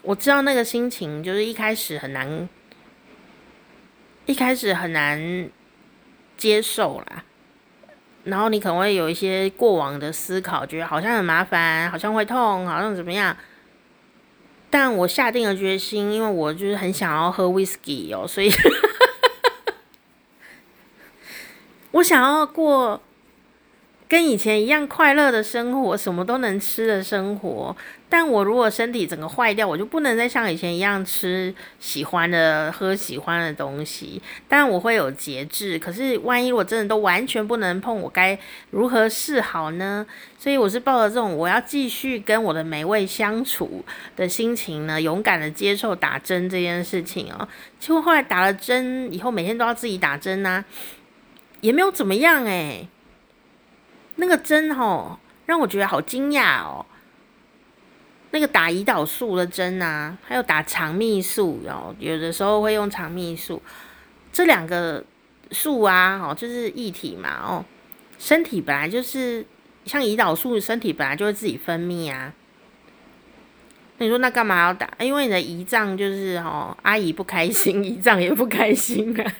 [0.00, 2.48] 我知道那个心情就是一开始很难。
[4.24, 5.50] 一开始很难
[6.38, 7.24] 接受啦，
[8.24, 13.36] 然后你可能会有一些过往的思考，觉得好像很麻烦，好像会痛，好像怎么样。
[14.70, 18.50] 但我下定了决心，因为我就是很想要喝 whisky 哦，所以
[21.92, 23.00] 我想要过。
[24.06, 27.74] 跟以前一样快乐的生活，什么都能吃的生活。
[28.08, 34.22] 但我如果身体整个坏掉，我就不能再像以前一样吃喜欢的、喝喜欢的东西。
[34.46, 35.78] 但我会有节制。
[35.78, 38.38] 可是万一我真的都完全不能碰，我该
[38.70, 40.06] 如何是好呢？
[40.38, 43.82] 所以我是抱着这种我要继续跟我的美味相处
[44.14, 47.48] 的心情呢，勇敢的接受打针这件事情哦。
[47.80, 50.64] 结果后来打了针以后，每天都要自己打针啊，
[51.62, 52.86] 也没有怎么样诶。
[54.16, 56.84] 那个针吼，让我觉得好惊讶哦。
[58.30, 63.62] 那个打胰岛素的针啊，还有打肠泌素，哦，有的时候会用肠泌素，
[64.32, 65.04] 这两个
[65.52, 67.64] 素啊，哦，就是液体嘛，哦，
[68.18, 69.46] 身体本来就是
[69.84, 72.32] 像胰岛素，身体本来就会自己分泌啊。
[73.98, 74.92] 那你说那干嘛要打？
[74.98, 79.32] 因为你的胰脏就是哦，阿姨不开心， 胰脏也不开心啊。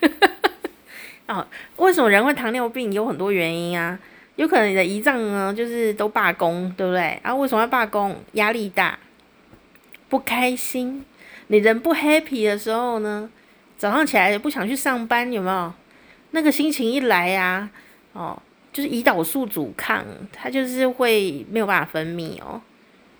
[1.26, 1.46] 哦，
[1.78, 2.92] 为什么人会糖尿病？
[2.92, 3.98] 有很多原因啊。
[4.36, 7.20] 有可能你的胰脏呢，就是都罢工，对不对？
[7.22, 8.16] 啊，为什么要罢工？
[8.32, 8.98] 压力大，
[10.08, 11.04] 不开心。
[11.46, 13.30] 你人不 happy 的时候呢，
[13.76, 15.72] 早上起来也不想去上班，有没有？
[16.32, 17.70] 那个心情一来呀，
[18.12, 18.36] 哦，
[18.72, 22.60] 就是胰岛素阻抗，它就是会没有办法分泌哦，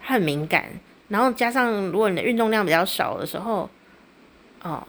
[0.02, 0.64] 它很敏感。
[1.06, 3.70] 然后加上如果你的运动量比较少的时候，
[4.62, 4.84] 哦，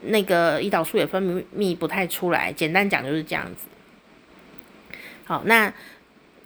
[0.00, 2.50] 那个胰岛素也分泌不太出来。
[2.50, 3.66] 简单讲就是这样子。
[5.28, 5.72] 好，那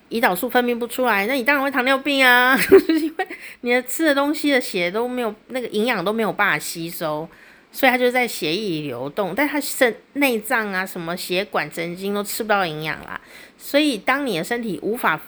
[0.09, 3.29] 胰岛素分泌不出来，那你当然会糖尿病啊， 因为
[3.61, 7.29] 你的吃的东西的血都没有那个营养都没有办法吸收，
[7.71, 13.21] 所以它就在血液里流动，但它身内脏啊什么血管神经都吃不到营养啦，
[13.59, 15.21] 所以当你的身体无法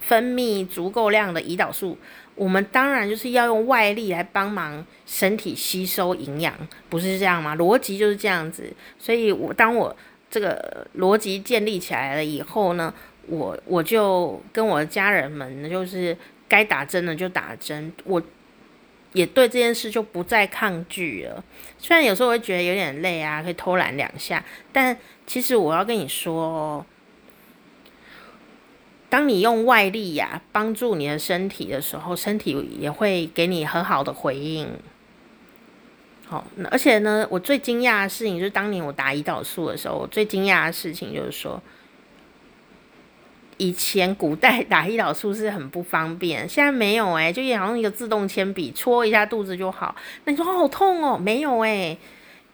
[0.00, 1.98] 分泌足够量的胰岛素，
[2.34, 6.54] 我们当然就是要用外力来帮忙身体吸收营养，
[6.88, 7.54] 不是这样吗？
[7.54, 9.94] 逻辑就是这样子，所以我当我。
[10.30, 12.92] 这个逻辑建立起来了以后呢，
[13.26, 18.22] 我我就跟我的家人们，就是该打针的就打针，我
[19.14, 21.42] 也对这件事就不再抗拒了。
[21.78, 26.86] 虽然有时候会觉得有点累啊，可以偷懒两下，但其实我要跟你说哦，
[29.08, 34.68] 当你用外力呀帮助你的身体的时候，身体也会给你很好的回应。
[36.28, 41.58] 好，而且呢，我最惊讶的事情就是当年我打胰岛素的时候，我最惊讶的事情就是说，
[43.56, 49.96] 以前古代打胰岛素是很不方便，现在没有诶、就也好像一个自动铅笔，戳一下肚子就好。
[50.26, 51.16] 那你说好痛哦？
[51.16, 51.96] 没有诶、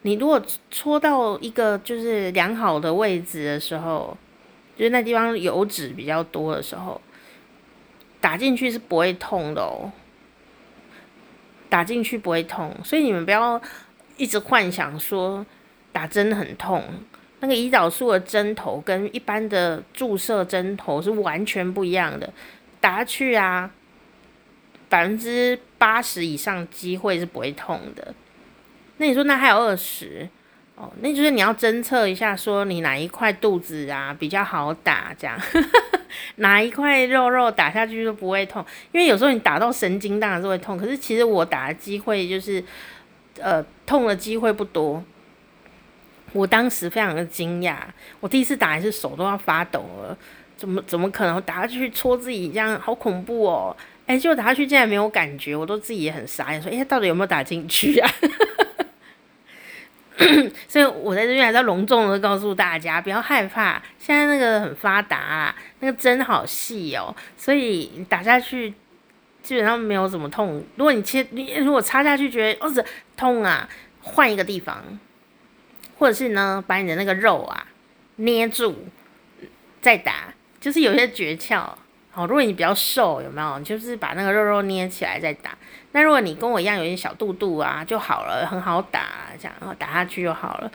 [0.02, 4.16] 你如果戳到一个就是良好的位置的时候，
[4.76, 7.00] 就是那地方油脂比较多的时候，
[8.20, 9.90] 打进去是不会痛的哦。
[11.74, 13.60] 打进去不会痛，所以你们不要
[14.16, 15.44] 一直幻想说
[15.90, 16.80] 打针很痛。
[17.40, 22.32] 那个胰岛素的针头跟一般的注射针头是完全不一样的，
[22.80, 23.68] 打下去啊，
[24.88, 28.14] 百分之八十以上机会是不会痛的。
[28.98, 30.28] 那你说那还有二十
[30.76, 30.92] 哦？
[31.00, 35.38] 那就是你要侦测一下，说你哪一块肚子啊比较好打，这样。
[36.36, 42.62] 哪一块肉肉打下去都不会痛，因为有时候你打到神经当然是会痛，可是其实我打的机会就是，
[43.40, 45.02] 呃，痛的机会不多。
[46.32, 47.76] 我当时非常的惊讶，
[48.20, 50.16] 我第一次打还是手都要发抖了，
[50.56, 53.76] 怎么怎么可能打下去戳自己这样，好恐怖哦！
[54.06, 58.10] 哎，结果打下去竟然没有感觉，我都自己也很傻眼，说，哎，到底有没有打进去啊？
[60.68, 63.82] 所以我在这边还是要隆重的告诉大家，不要害怕。
[63.98, 68.72] 现在那个很发达啊，那个针好细哦，所以你打下去
[69.42, 70.64] 基本上没有什么痛。
[70.76, 72.84] 如果你切，你如果插下去觉得哦是
[73.16, 73.68] 痛啊，
[74.00, 74.82] 换一个地方，
[75.98, 77.66] 或者是呢把你的那个肉啊
[78.16, 78.86] 捏住
[79.80, 81.68] 再打，就是有些诀窍。
[82.12, 83.58] 好，如果你比较瘦，有没有？
[83.58, 85.58] 你就是把那个肉肉捏起来再打。
[85.94, 90.72] 那如果你跟我一样有点小肚肚啊，就好了，很好打，这样打下去就好了。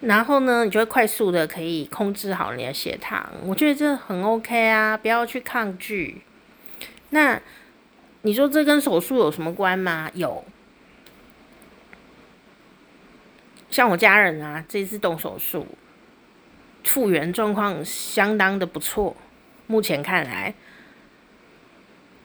[0.00, 3.30] 然后呢，你就会快速的可以控制好你的血糖。
[3.44, 6.22] 我觉得这很 OK 啊，不要去抗拒。
[7.10, 7.38] 那
[8.22, 10.10] 你说这跟手术有什么关吗？
[10.14, 10.42] 有。
[13.68, 15.66] 像我家人啊，这次动手术，
[16.82, 19.14] 复原状况相当的不错。
[19.66, 20.54] 目前看来，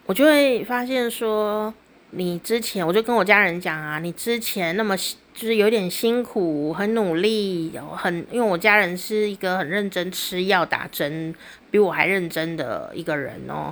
[0.05, 1.73] 我就会发现说，
[2.17, 11.33] 你之前我就跟我家人讲啊，你之前那么就是有点辛苦，很努力，很因为我家人是一个很认真吃药打针，
[11.69, 13.71] 比我还认真的一个人哦。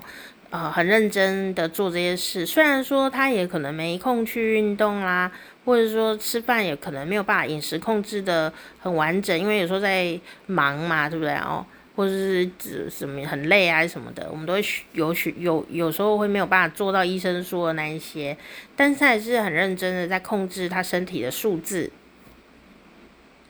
[0.52, 5.30] 呃，很认真的做这些事，虽然说他也可能没空去运动啦，
[5.66, 11.66] 或者说吃饭也可能没有办法饮食控制的很完整，因为有时候在忙嘛，对不对哦？
[11.96, 18.38] 或者是指什么很累啊什么的，我们都会有许有有时候会没有办法做到医生说的那一些，
[18.76, 21.92] 但是他还是很认真的在控制他身体的数字。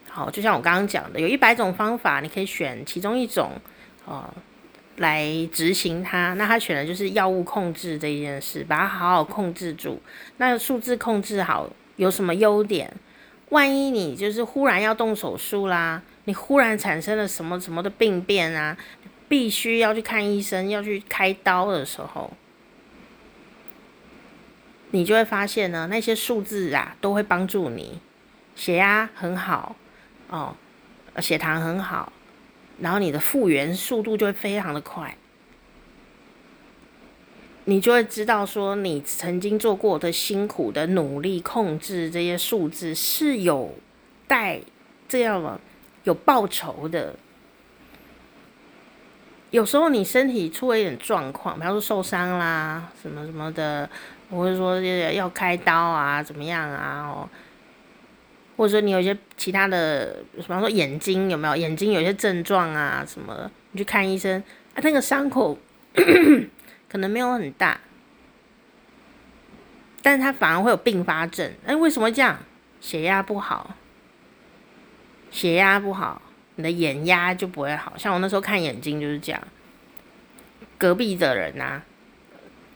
[0.09, 3.51] 好，就像我刚刚讲的，有一百种方法，你可以选其中一种，
[4.05, 4.33] 哦。
[4.97, 10.01] 来执行它，那他选的就是药物控制这一件事，把它好好控制住。
[10.37, 12.89] 那数字控制好有什么优点？
[13.49, 18.77] 万一你就是忽然要动手术啦，你忽然产生了什么什么的病变啊，
[19.27, 22.31] 必须要去看医生，要去开刀的时候，
[24.91, 27.99] 你就会发现呢，那些数字啊都会帮助你，
[28.55, 29.75] 血压很好
[30.29, 30.55] 哦，
[31.19, 32.11] 血糖很好。
[32.79, 35.15] 然后你的复原速度就会非常的快，
[37.63, 43.75] 你就会知道说你曾经做过的辛苦的努力控制这些数字是有
[44.27, 44.59] 带
[45.07, 45.59] 这样的
[46.05, 47.13] 有报酬的。
[49.51, 53.89] 有时候你身体出了一点状况，比方说受伤啦什么什么的，
[54.31, 57.29] 或者说要开刀啊怎么样啊哦。
[58.57, 64.41] 或者说你有一些其他的，比方说眼睛有没有眼睛有些症状啊什么的，你去看医生
[64.73, 65.57] 啊，那个伤口
[66.89, 67.79] 可能没有很大，
[70.01, 71.51] 但是它反而会有并发症。
[71.65, 72.37] 哎，为什么这样？
[72.81, 73.75] 血压不好，
[75.35, 76.21] 血压不好，
[76.55, 77.91] 你的眼压就不会好。
[77.97, 79.41] 像我那时候看眼睛就是这样，
[80.77, 81.83] 隔壁的人啊，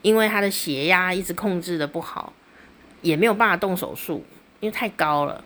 [0.01, 2.33] 因为他的血压一直控制的不好，
[3.01, 4.25] 也没有办法动手术，
[4.59, 5.41] 因为太高了。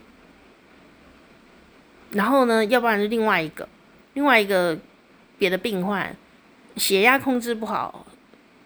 [2.10, 3.70] 然后呢，要不然是另外一个，
[4.16, 4.76] 另外一个
[5.38, 6.16] 别的病患，
[6.78, 8.08] 血压控制不好，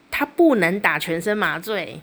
[0.10, 1.99] 他不能打全身麻醉，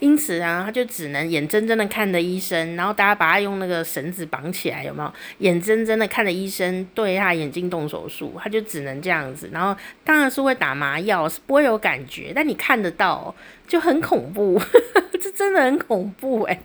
[0.00, 5.12] 因此啊，他就只能眼睁睁的看着医生，然后大家把他用那个绳子绑起来，有没有？
[5.38, 9.50] 眼睁睁的看着医生对他眼睛动手术，他就只能这样子。
[9.52, 13.34] 然后当然是会打麻药，是不会有感觉，但你看得到，
[13.66, 14.60] 就很恐怖，
[15.20, 16.60] 这真的很恐怖哎、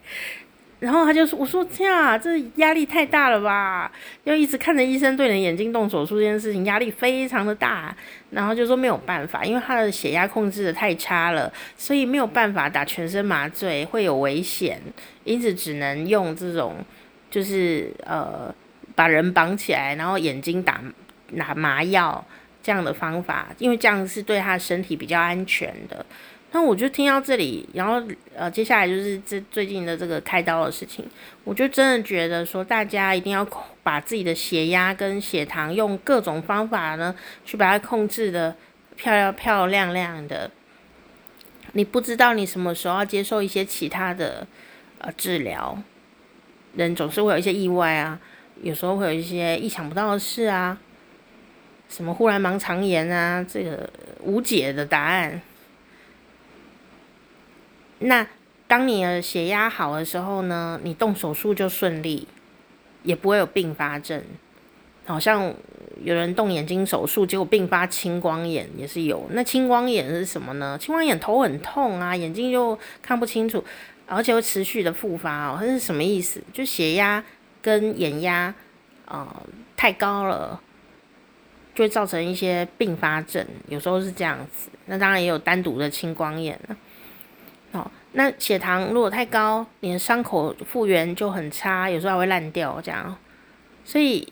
[0.84, 3.89] 然后他就说：“我说这样，这压力太大了吧？
[4.26, 7.96] 要一直看着医生对你眼睛动手术这件事情，压力非常的大。
[8.32, 14.82] 然后就说没有办法，因为他的血压控制的太差了，所以没有办法打全身麻醉，会有危险，
[15.24, 16.76] 因此只能用这种，
[17.32, 18.54] 就是呃
[18.93, 20.82] 把人绑起来，然后眼睛打
[21.30, 22.22] 拿麻药
[22.62, 26.06] 这样的方法，因为这样是对他身体比较安全的。”
[26.55, 27.99] 那我就听到这里，然后
[28.35, 31.03] 呃，接下来就是这最近的这个开刀的事情，
[31.43, 33.43] 我就真的觉得说，大家一定要
[33.81, 38.55] 把自己的血压跟血糖用各种方法呢，去把它控制得
[38.95, 40.51] 漂亮漂亮亮的。
[41.71, 44.45] 你不知道你什么时候要接受一些其他的
[44.99, 45.75] 呃治疗，
[46.75, 48.19] 人总是会有一些意外啊，
[48.61, 50.77] 有时候会有一些意想不到的事啊，
[51.89, 53.89] 什么忽然盲肠炎啊，这个
[54.21, 55.41] 无解的答案。
[57.99, 58.25] 那
[58.67, 62.27] 当你的血压好的时候呢，你动手术就顺利，
[63.03, 64.23] 也不会有并发症。
[65.06, 65.53] 好像
[66.01, 69.27] 有人动眼睛手术，结果并发青光眼也是有。
[69.32, 70.77] 那青光眼是什么呢？
[70.79, 73.63] 青光眼头很痛啊，眼睛就看不清楚，
[74.08, 75.58] 而且会持续的复发哦。
[75.60, 76.41] 它是什么意思？
[76.53, 77.21] 就血压
[77.62, 78.53] 跟眼压
[79.06, 79.43] 啊、
[79.75, 80.60] 太高了，
[81.75, 83.45] 就会造成一些并发症。
[83.67, 84.69] 有时候是这样子。
[84.85, 86.77] 那当然也有单独的青光眼了。
[87.74, 93.15] 哦，那血糖如果太高，你的伤口复原就很差，有时候还会烂掉这样。
[93.84, 94.32] 所以，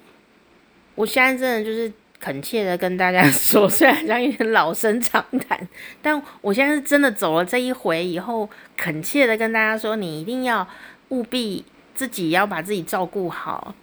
[0.95, 5.67] 我现在真的就是恳切的跟大家 说，虽然讲有点老生常谈，
[6.01, 10.67] 但我现在是真的走了这一回以后，恳切的跟大家说，你一定要
[11.09, 11.65] 务必
[11.95, 13.73] 自己要把自己照顾好。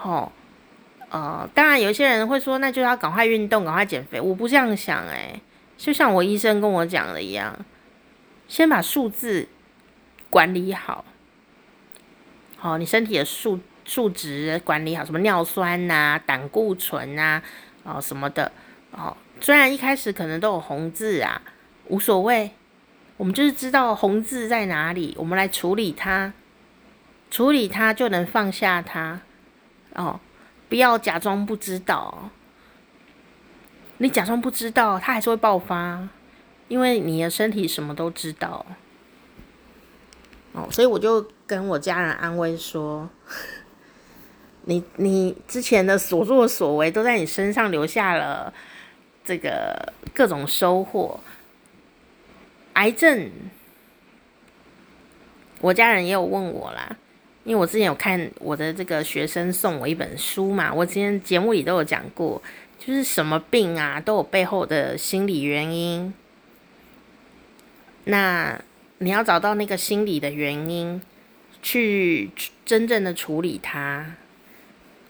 [0.00, 0.32] 哦，
[1.10, 4.18] 呃，当然有些人会说，那就要赶快运动，赶快减肥。
[4.18, 5.38] 我不这样想，诶，
[5.76, 7.54] 就像我医生跟我讲的一样。
[8.52, 9.48] 先把数字
[10.28, 11.06] 管理好。
[12.58, 17.40] 好，你身体的数数值管理好，什么尿酸呐、胆固醇呐，
[17.82, 18.52] 哦什么的，
[18.90, 21.40] 哦，虽然一开始可能都有红字啊，
[21.88, 22.50] 无所谓，
[23.16, 26.34] 我们就是知道红字在哪里，我们来处理它，
[27.30, 29.22] 处理它就能放下它，
[29.94, 30.20] 哦，
[30.68, 32.28] 不要假装不知道，
[33.96, 36.06] 你假装不知道，它还是会爆发，
[36.68, 38.64] 因为你的身体什么都知道。
[40.52, 43.08] 哦，所以我就跟我家人安慰说
[44.66, 48.52] ：“你你之前的所作所为都在你身上留下了
[49.24, 51.18] 这个各种收获。
[52.74, 53.30] 癌症，
[55.60, 56.96] 我家人也有问我啦，
[57.44, 62.42] 因为我之前有看我的这个学生送我一本书嘛，我之前节目里都有讲过，
[62.78, 66.12] 就是什么病啊都有背后的心理原因。
[68.04, 68.60] 那。”
[69.02, 71.02] 你要找到那个心理的原因，
[71.60, 72.30] 去
[72.64, 74.14] 真正的处理它。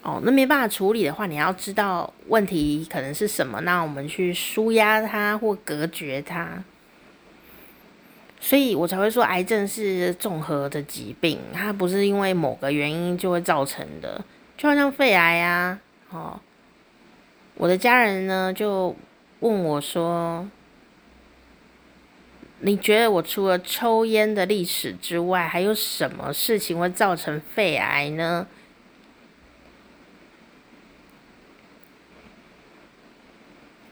[0.00, 6.64] 哦，那没办法处理的话，你要知道问题可能是什么，那我们去舒压它或隔绝它。
[8.40, 14.24] 所以我才会说，癌症是综合的疾病，它不是因为某个原因就会造成的。
[14.56, 15.78] 就好像肺癌啊，
[16.08, 16.40] 哦，
[17.56, 18.96] 我的家人呢就
[19.40, 20.48] 问我说。
[22.64, 28.46] 你觉得我除了抽烟的历史之外，还有什么事情会造成肺癌呢？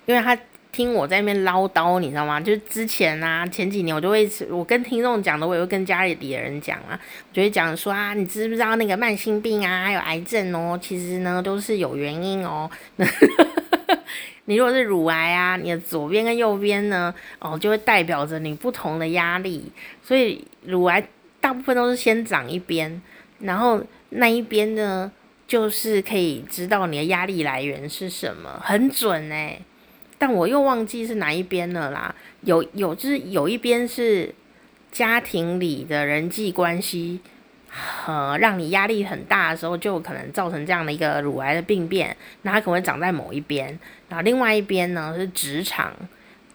[0.07, 0.39] 因为他
[0.73, 2.41] 听我在那边唠叨，你知道吗？
[2.41, 6.99] 就是之前啊，前几年我就会，我跟听众讲的，我也会跟家里的人讲啊，
[7.29, 12.71] 我就会讲说啊，你知不知道那个慢性病啊，还有癌症哦，其实呢都是有原因哦。
[14.51, 19.71] 你如果是乳癌啊，你的左边跟右边呢，哦，就会代表着你不同的压力。
[20.03, 21.07] 所以乳癌
[21.41, 23.01] 大部分都是先长一边，
[23.39, 25.13] 然后那一边呢，
[25.47, 29.63] 就是可以知道你的压力来源是什么，很准诶、
[30.19, 32.13] 但我又忘记是哪一边了啦。
[32.41, 34.35] 有有就是有一边是
[34.91, 37.21] 家庭里的人际关系。
[38.07, 42.17] 呃，让你压力很大的时候，就可能造成这样的一个乳癌的病变。
[42.43, 43.67] 那它可能会长在某一边，
[44.09, 45.93] 然后另外一边呢是职场，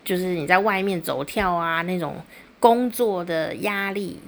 [0.04, 2.18] 就是你在外面走跳啊，那种
[2.60, 4.20] 工作的压力，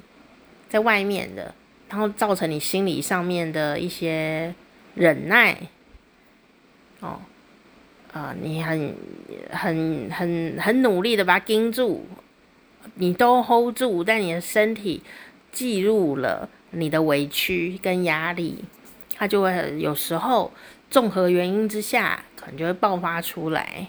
[0.70, 1.54] 在外面的，
[1.90, 4.56] 然后造成你心理上面的一些
[4.96, 5.58] 忍耐。
[7.02, 7.20] 哦，
[8.14, 8.96] 啊、呃，你很
[9.52, 12.06] 很很很努力的把它盯住，
[12.96, 15.04] 你都 hold 住，但你的身体
[15.58, 16.48] 记录了。
[16.72, 18.64] 你的委屈跟压力，
[19.16, 20.52] 它就会有时候
[20.92, 23.88] 综合原因之下，可能就会爆发出来。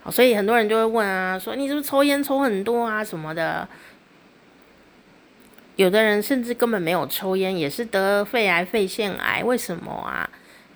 [0.00, 3.68] 好，所以很多人就会问啊，说你是不是抽烟抽很多啊什么的？
[5.74, 10.30] 有的人甚至根本没有抽烟，也是得肺癌、肺腺癌，为什么啊？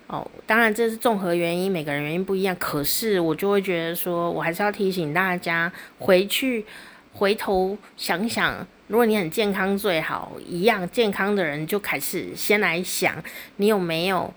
[0.07, 2.53] 哦，当然这是综合原因，每个人原因不一样。
[2.59, 6.65] 可是我就会觉得说，我还是要提醒大家回去。
[7.13, 13.23] 回头想想，如果你很健康最好，一样健康的人就开始先来想，
[13.57, 14.33] 你有没有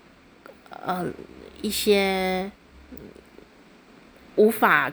[0.70, 1.06] 呃
[1.62, 2.50] 一些
[4.36, 4.92] 无法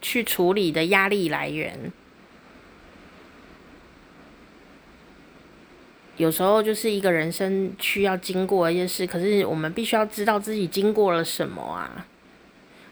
[0.00, 1.92] 去处理的压力来源？
[6.16, 12.06] 有时候就是一个人生需要经过一些事，可是我们必须要知道自己经过了什么啊，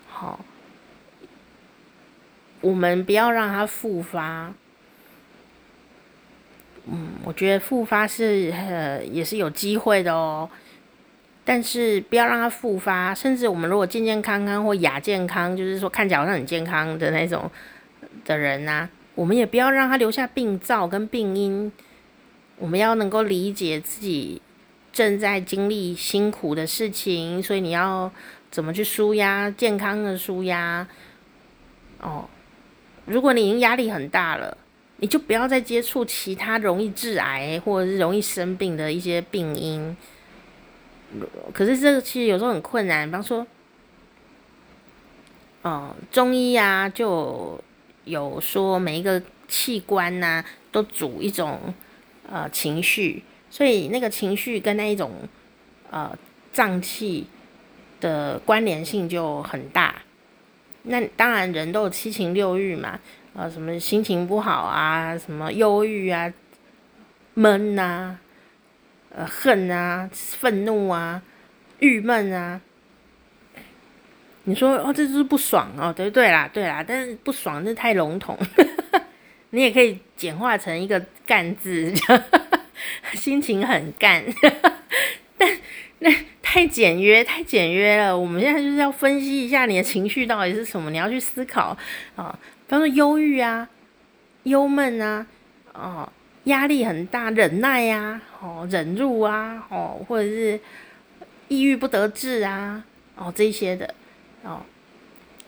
[0.09, 0.45] 好。
[2.61, 4.53] 我们不要让它复发。
[6.91, 10.49] 嗯，我觉得复发是呃也是有机会的哦，
[11.45, 13.15] 但是不要让它复发。
[13.15, 17.51] 甚至我们如果健健康康或亚健康，就是说看起来好像很健康的那种
[18.25, 21.71] 的人呐、啊，我们也不要让它留下病灶跟病因。
[22.57, 24.41] 我们要能够理解自己
[24.93, 28.11] 正在经历辛苦的事情，所以你要
[28.51, 30.89] 怎么去舒压，健康的舒压
[32.01, 32.29] 哦。
[33.09, 34.57] 如果你已经压力很大了，
[34.99, 39.97] 你就不要再接触其他容易致癌或者是容易生病的一些病因。
[41.55, 43.47] 可是这个其实有时候很困难，比方说，
[45.63, 47.59] 哦，中医啊，就
[48.05, 51.73] 有说每一个器官呐、都主一种
[52.31, 55.13] 呃情绪，所以那个情绪跟那一种
[55.91, 56.15] 呃
[56.53, 57.27] 脏器
[58.01, 60.03] 的关联性就很大。
[60.83, 62.99] 那当然，人都有七情六欲嘛，
[63.35, 66.33] 呃，什么心情不好啊，什么忧郁啊，
[67.35, 68.19] 闷呐、
[69.11, 71.23] 呃，恨啊，愤怒啊，
[71.81, 72.61] 郁闷啊，
[74.45, 78.39] 你说哦，这就是不爽哦，对对啦，对啦，但是不爽这太笼统，
[79.51, 81.93] 你也可以简化成一个干字，
[83.15, 84.25] 心情很干，
[86.01, 86.11] 那
[86.43, 88.17] 太简约，太简约了。
[88.17, 91.77] 我们现在就是要分析一下你的情绪到底是什么，你要去思考
[92.17, 93.69] 啊，比方说忧郁啊、
[94.45, 95.27] 忧闷啊，
[95.75, 96.11] 哦，
[96.45, 100.59] 压力很大，忍耐呀，哦，忍辱啊，哦，或者是
[101.49, 102.85] 抑郁不得志啊，
[103.17, 103.95] 哦，这些的。
[104.45, 104.63] 哦，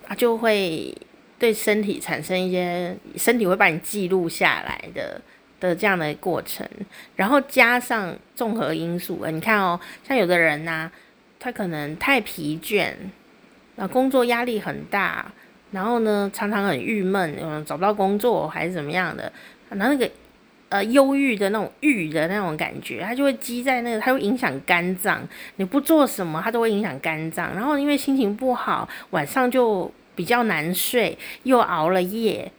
[0.08, 0.92] 啊，就会
[1.38, 5.22] 对身体产生一些，身体会把你记录下来的
[5.60, 6.66] 的这样的过程，
[7.14, 10.92] 然后加上综合因素，你看哦，像有的人呐、啊，
[11.38, 12.92] 他可能太疲倦，
[13.76, 15.30] 啊，工作压力很大，
[15.70, 19.32] 然后呢，常常很郁闷，嗯，找不到工作还是怎么样的，
[19.68, 20.10] 然后那个。
[20.70, 25.20] 呃，忧郁的那种郁的那种感觉，它就会积在那个，它会影响肝脏。
[25.56, 27.52] 你不做什么，它都会影响肝脏。
[27.52, 32.52] 然后因为心情不好，晚上就比较难睡，又熬了夜。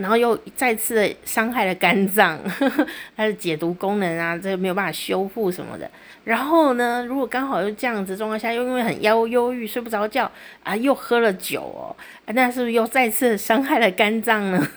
[0.00, 2.38] 然后又再次伤害了肝脏，
[3.16, 5.88] 它的解毒功能啊，这个没有办法修复什么的。
[6.24, 10.30] 然后呢，如果刚好又这样子状况下，又因为很忧忧郁，睡不着觉
[10.62, 11.94] 啊，又喝了酒哦，
[12.26, 14.68] 那是不是又再次伤害了肝脏呢？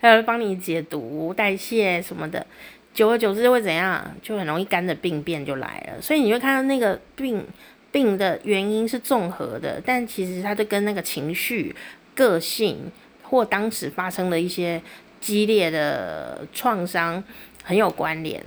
[0.00, 2.44] 还 要帮你解毒、代谢什么的，
[2.92, 4.04] 久而久之会怎样？
[4.22, 6.00] 就很容易肝的病变就来了。
[6.00, 7.44] 所以你会看到那个病
[7.90, 11.74] 病的原因是综合的，但其实它就跟那个情绪、
[12.14, 12.90] 个性。
[13.30, 14.82] 或当时发生的一些
[15.20, 17.22] 激烈的创伤
[17.62, 18.44] 很有关联。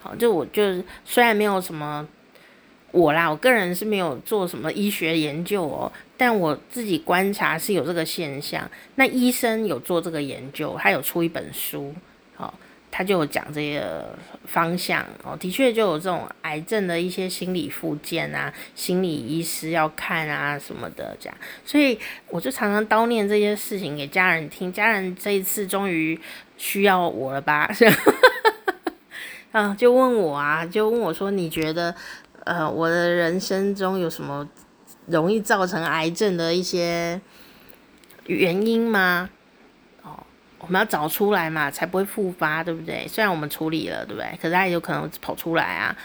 [0.00, 2.06] 好，就我就虽然没有什么
[2.92, 8.70] 我啦，我个人是没有做什么医学研究哦，但我自己观察是有这个现象。
[8.94, 11.92] 那医生有做这个研究，他有出一本书，
[12.98, 14.12] 他就有讲这个
[14.44, 21.96] 方向哦，的确就有这种癌症的一些心理附件啊，心理医师要看啊什么的这样，所以
[22.26, 26.20] 我就常常叨念这些事情给家人听，家人这一次终于
[26.56, 27.70] 需要我了吧？
[29.52, 31.94] 啊，就问我啊，就问我说，你觉得
[32.42, 34.44] 呃，我的人生中有什么
[35.06, 37.20] 容易造成癌症的一些
[38.26, 39.30] 原因吗？
[40.58, 43.06] 我们要找出来嘛，才不会复发，对不对？
[43.08, 44.28] 虽然我们处理了，对不对？
[44.42, 45.96] 可是它也有可能跑出来啊。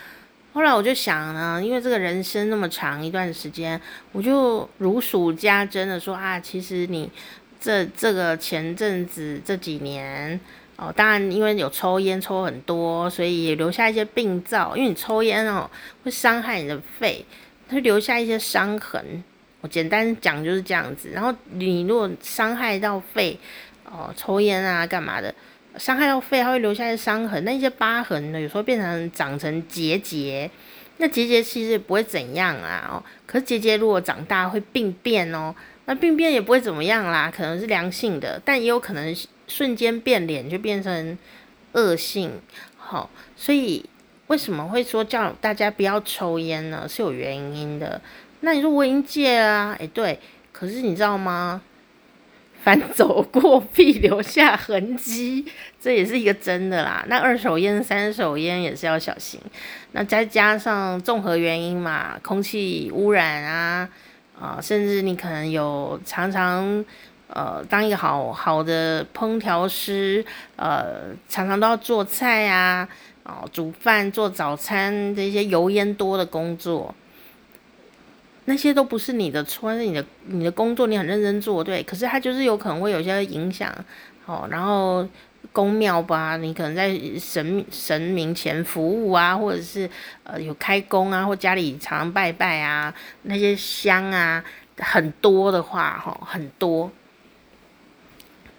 [0.53, 3.81] 后来我就想呢，因为这个人生那么长一段时间，
[4.11, 7.09] 我就如数家珍的说啊，其实你
[7.59, 10.39] 这这个前阵子这几年
[10.75, 14.77] 哦，当然因为有抽烟抽很多，所以也留下一些病灶。
[14.77, 15.67] 因为你抽烟哦，
[16.03, 17.25] 会伤害你的肺，
[17.67, 19.23] 它会留下一些伤痕。
[19.61, 21.09] 我简单讲就是这样子。
[21.09, 23.39] 然后你如果伤害到肺，
[23.93, 25.33] 哦，抽烟啊，干嘛的？
[25.77, 27.45] 伤害到肺，它会留下一些伤痕。
[27.45, 30.49] 那一些疤痕呢，有时候变成长成结节。
[30.97, 35.53] 那结节其实也不会怎样啊，哦，可是结节如果长大会病变哦。
[35.85, 39.15] 那病变也不会怎么样啦，可能是良性的，但也有可能
[39.47, 41.17] 瞬间变脸就变成
[41.73, 42.31] 恶性。
[42.77, 43.83] 好，哦，所以
[44.27, 46.87] 为什么会说叫大家不要抽烟呢？
[46.87, 47.99] 是有原因的。
[48.41, 50.17] 那你说我已经戒了啊，诶，对，
[50.51, 51.61] 可是你知道吗？
[52.63, 55.45] 凡走过必留下痕迹，
[55.81, 57.03] 这也是一个真的啦。
[57.09, 59.37] 那二手烟、三手烟也是要小心。
[59.91, 63.89] 那再加上综合原因嘛，空气污染啊，
[64.39, 66.85] 啊、甚至你可能有常常
[67.27, 70.23] 呃当一个好好的烹调师，
[70.55, 72.87] 呃，常常都要做菜啊，
[73.23, 76.95] 哦、煮饭、做早餐这些油烟多的工作。
[78.45, 81.81] 那些都不是你的错，是你的你的工作，你很认真做，对。
[81.83, 83.73] 可是它就是有可能会有些影响，
[84.25, 84.47] 哦。
[84.51, 85.07] 然后
[85.51, 89.89] 宫庙吧，你可能在神神明前服务啊，或者是
[90.23, 94.43] 呃有开工啊，或家里常常拜拜啊，那些香啊
[94.77, 96.91] 很多的话，哈、哦，很多。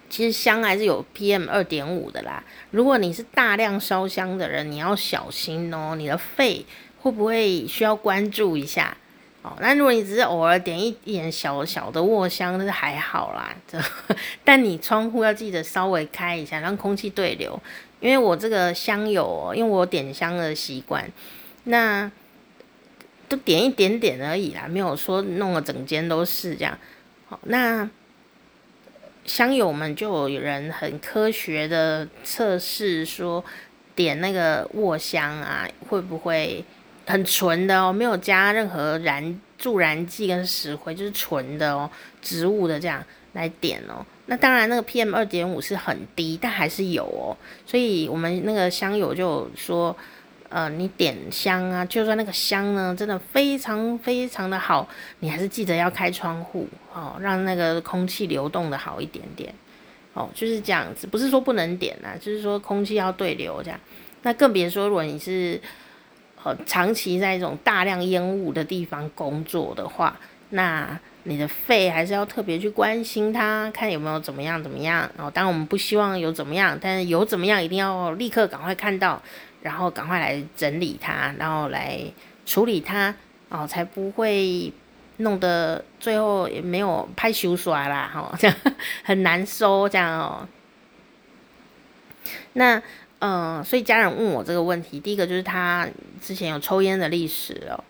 [0.09, 2.43] 其实香还是有 PM 二点五的啦。
[2.71, 6.65] 如果你是大量烧香的人，你要小心哦，你的肺
[7.01, 8.95] 会不会需要关注一下？
[9.59, 13.53] 那如果你只是偶尔点一点小小的卧香，那是还好啦。
[13.67, 13.79] 这，
[14.43, 17.59] 但你窗户要记得稍微开一下，让空气对流。
[17.99, 21.09] 因为我这个香油哦，因为我点香的习惯，
[21.65, 22.09] 那
[23.27, 26.77] 都点一点点而已啦，没有说弄了整间都是这样。
[27.27, 27.89] 好，那
[29.25, 33.43] 香友们就有人很科学的测试说，
[33.95, 36.63] 点那个卧香啊，会不会？
[37.05, 41.89] 很纯的哦，没有加任何燃助燃剂跟石灰，就是纯的哦，
[42.21, 43.03] 植物的这样
[43.33, 44.05] 来点哦。
[44.27, 47.37] 那当然，那个 PM 二点五是很低，但还是有哦。
[47.65, 49.95] 所以我们那个香友就说，
[50.49, 54.87] 呃，你点香啊，就算那个香呢，真的非常非常的好，
[55.19, 59.53] 你还是记得要开窗户哦，让那个空气流动的好一点点
[60.15, 63.79] 哦，就是这样子，不是说不能点啊，就是说空气要对流这样。
[64.23, 65.61] 那更别说，如果你是
[66.45, 70.17] 呃长期在一种大量烟雾的地方工作的话，
[70.51, 75.09] 那你的肺还是要特别去关心它，看有没有怎么样怎么样。
[75.17, 79.21] 然后，当然我们不希望有怎么样，但是有怎么样一定要立刻赶快看到。
[79.61, 81.99] 然后赶快来整理它，然后来
[82.45, 83.11] 处理它，
[83.49, 84.71] 哦，才不会
[85.17, 88.55] 弄得最后也没有拍修刷啦，哈、哦，这 样
[89.03, 90.47] 很难收，这样哦。
[92.53, 92.79] 那，
[93.19, 95.87] 嗯、所以家人问我这个问题，第一个就是他
[96.21, 97.83] 之前有抽烟的历史哦，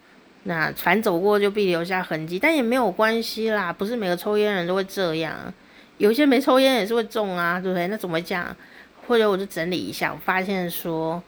[0.44, 5.54] 那凡走过就必留下痕迹，但也没有关系啦，不是每个抽烟人都会这样，
[5.98, 7.88] 有一些没抽烟也是会中啊，对不对？
[7.88, 8.56] 那怎么讲？
[9.08, 11.22] 或者我就整理一下，我发现说。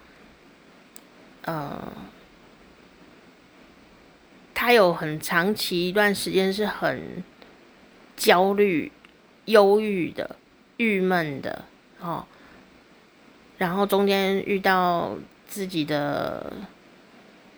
[1.43, 1.93] 呃，
[4.53, 7.23] 他有很长期一段时间是很
[8.17, 8.91] 焦虑、
[9.45, 10.35] 忧郁的、
[10.75, 11.63] 郁闷的
[12.01, 12.25] 哦，
[13.57, 15.15] 然后中间遇到
[15.47, 16.53] 自己的，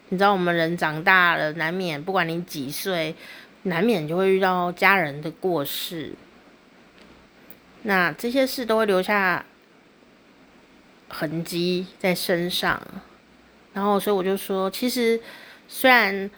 [0.10, 3.14] 你知道，我们人长大了，难免不管你几岁，
[3.64, 6.14] 难免就会遇到家人的过世，
[7.84, 9.46] 那这些事都会留下
[11.10, 12.82] 痕迹在身上。
[13.74, 15.20] 然后，所以我就说，其实
[15.68, 16.30] 虽然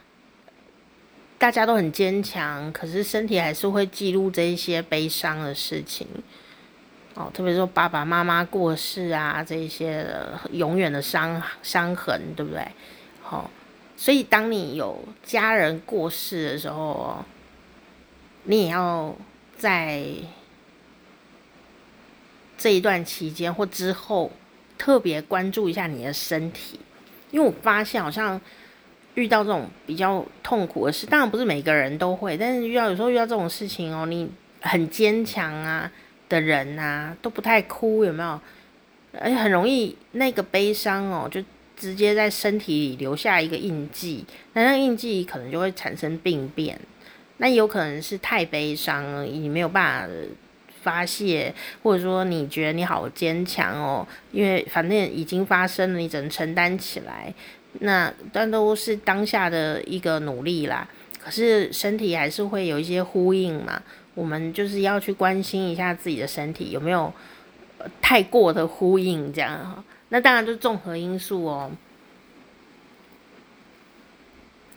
[1.37, 6.07] 大家都很坚强，可是身体还是会记录这一些悲伤的事情。
[7.13, 10.07] 哦，特别是说爸爸妈妈过世啊，这些
[10.51, 12.65] 永远的伤伤痕，对不对？
[13.21, 13.49] 好，哦，
[13.97, 17.23] 所以当你有家人过世的时候，
[18.43, 19.13] 你也要
[19.57, 20.03] 在
[22.57, 24.31] 这一段期间或之后，
[24.77, 26.79] 特别关注一下你的身体。
[27.31, 28.39] 因为我发现好像
[29.15, 34.29] 遇到这种比较痛苦的事，当然不是每个人都会，但是遇到有时候遇到这种事情哦，你
[34.61, 35.91] 很坚强啊
[36.31, 38.41] 的人啊都不太哭，有没有？
[39.19, 41.43] 而且很容易那个悲伤哦，就
[41.75, 46.79] 直接在身体里留下一个印记，那那印记可能就会产生病变，
[47.37, 50.15] 那有可能是太悲伤了，你没有办法。
[50.83, 51.53] 发泄，
[51.83, 57.31] 或者说你觉得你好坚强哦，因为反正已经发生了，你只能承担起来。
[57.81, 60.89] 那但都是当下的一个努力啦。
[61.19, 63.79] 可是身体还是会有一些呼应嘛，
[64.13, 67.13] 我们就是要去关心一下自己的身体有没有
[68.01, 69.83] 太过的呼应这样。
[70.09, 71.71] 那当然就是综合因素哦。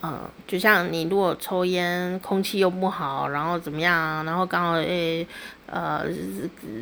[0.02, 5.26] 嗯，就像你如果抽烟，空气又不好，然后怎么样，然后刚好诶、
[5.64, 6.04] 呃，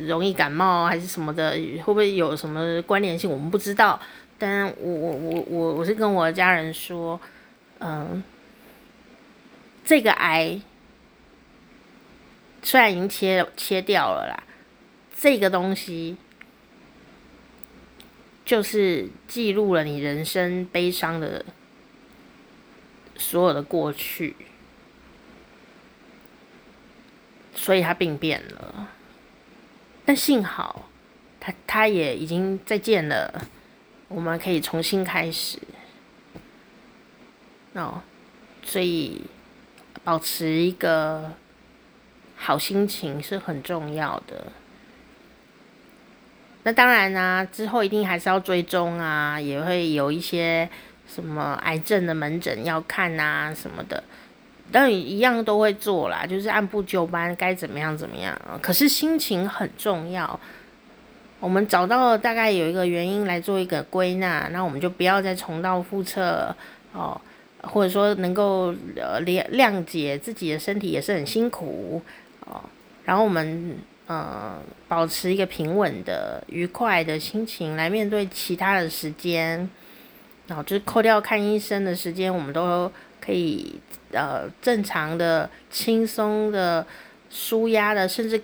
[0.05, 3.29] 容易感冒还是什么的，会不会有什么关联性？
[3.31, 3.97] 我们不知道。
[4.37, 7.17] 但我我我我我是跟我的家人说，
[7.79, 8.21] 嗯，
[9.85, 10.59] 这个癌
[12.63, 14.43] 虽然已经切切掉了啦，
[15.15, 16.17] 这个东西
[18.43, 21.45] 就是记录了你人生悲伤的。
[23.15, 24.35] 所有的过去，
[27.53, 28.89] 所以他病变了，
[30.03, 30.89] 但幸好
[31.39, 33.47] 他他也已经再见了，
[34.07, 35.59] 我们可以重新开始。
[37.73, 38.01] 哦，
[38.63, 39.21] 所以
[40.03, 41.33] 保持一个
[42.43, 44.45] 好心情是很重要的。
[46.63, 50.69] 那当然啦、之后一定还是要追踪啊，也会有一些。
[51.05, 54.01] 什么癌症的门诊要看啊，什么的，
[54.71, 58.35] 但一样都会做啦，就是按部就班，该怎么样怎么样。
[58.61, 60.39] 可是心情很重要，
[61.41, 66.55] 我们找到了大概有一个原因来做一个归纳，那我们就不要再重蹈覆辙
[66.93, 67.19] 哦，
[67.61, 72.01] 或者说能够呃谅谅解自己的身体也是很辛苦
[72.45, 72.61] 哦，
[73.05, 73.77] 然后我们
[74.07, 79.69] 呃保持一个平稳的、愉快的心情来面对其他的时间。
[80.45, 82.91] 然后就是扣掉看医生的时间，我们都
[83.21, 83.79] 可以
[84.11, 86.85] 呃正常的、轻松的、
[87.29, 88.43] 舒压的，甚至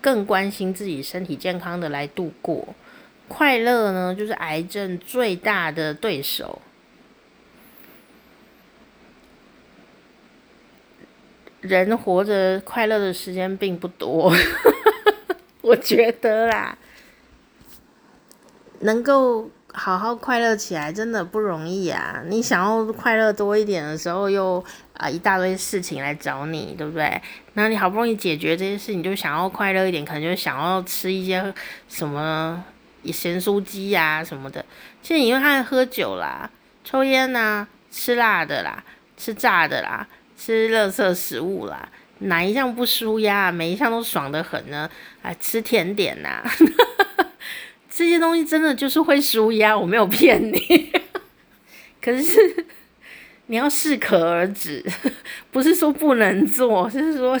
[0.00, 2.68] 更关心自己身体健康的来度过。
[3.26, 6.62] 快乐呢，就是癌症最大的对手。
[11.66, 14.32] 人活着快乐的时间并不多，
[15.62, 16.76] 我觉得啦，
[18.80, 19.50] 能够。
[19.78, 22.22] 好好快乐起来真的不容易啊！
[22.28, 24.64] 你想要快乐多一点的时候，又
[24.94, 27.20] 啊一大堆事情来找你，对不对？
[27.52, 31.52] 那你好不容易解决这些事，你就想要快乐一点，可能就想要吃一些
[31.90, 32.64] 什么
[33.04, 34.64] 咸酥鸡呀什么的。
[35.02, 36.50] 其实你因为他喝酒啦、
[36.82, 38.82] 抽烟呐、吃辣的啦、
[39.18, 43.50] 吃炸的啦、吃垃圾食物啦，哪一项不舒压？
[43.50, 44.88] 每一项都爽得很呢？
[45.22, 46.52] 哎，吃甜点呐、啊，
[47.90, 50.92] 这些东西真的就是会舒压，我没有骗你。
[52.00, 52.66] 可是
[53.46, 54.84] 你要适可而止，
[55.50, 57.38] 不是说不能做，就是说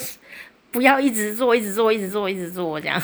[0.70, 3.00] 不要一直做，一直做，一直做，一直做这样。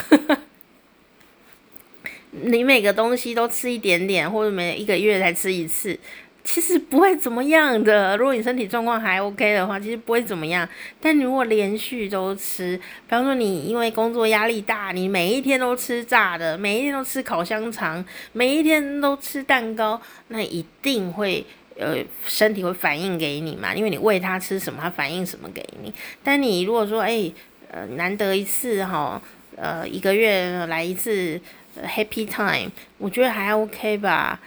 [2.31, 5.99] 你每个东西都吃一点点，或者每一个月才吃一次，
[6.45, 8.17] 其实不会怎么样的。
[8.17, 10.69] 如果你身体状况还 OK 的话，其实不会怎么样。
[11.01, 21.45] 但你如果连续都吃，比方说你因为工作压力大，你每一天都吃炸的，每一天都吃烤香肠，每一天都吃蛋糕，那一定会
[21.79, 25.93] 呃身体会反应给你嘛，因为你喂它吃什么，它反应什么给你。
[26.23, 27.31] 但你如果说哎
[27.71, 29.21] 呃难得一次哈，
[29.57, 31.41] 呃一个月来一次。
[31.87, 34.39] Happy time，我觉得还 OK 吧。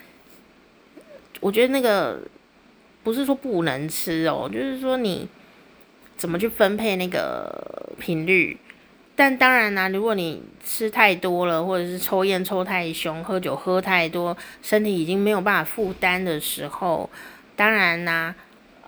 [1.46, 2.20] 我觉得那个
[3.04, 5.28] 不是说不能吃哦，就是说你
[6.18, 8.58] 怎么去分配那个频率。
[9.16, 17.08] 但当然啦、如果你吃太多了，或者是抽烟抽太凶，喝酒喝太多，身体已经没有办法负担的时候，
[17.56, 18.34] 当然啦、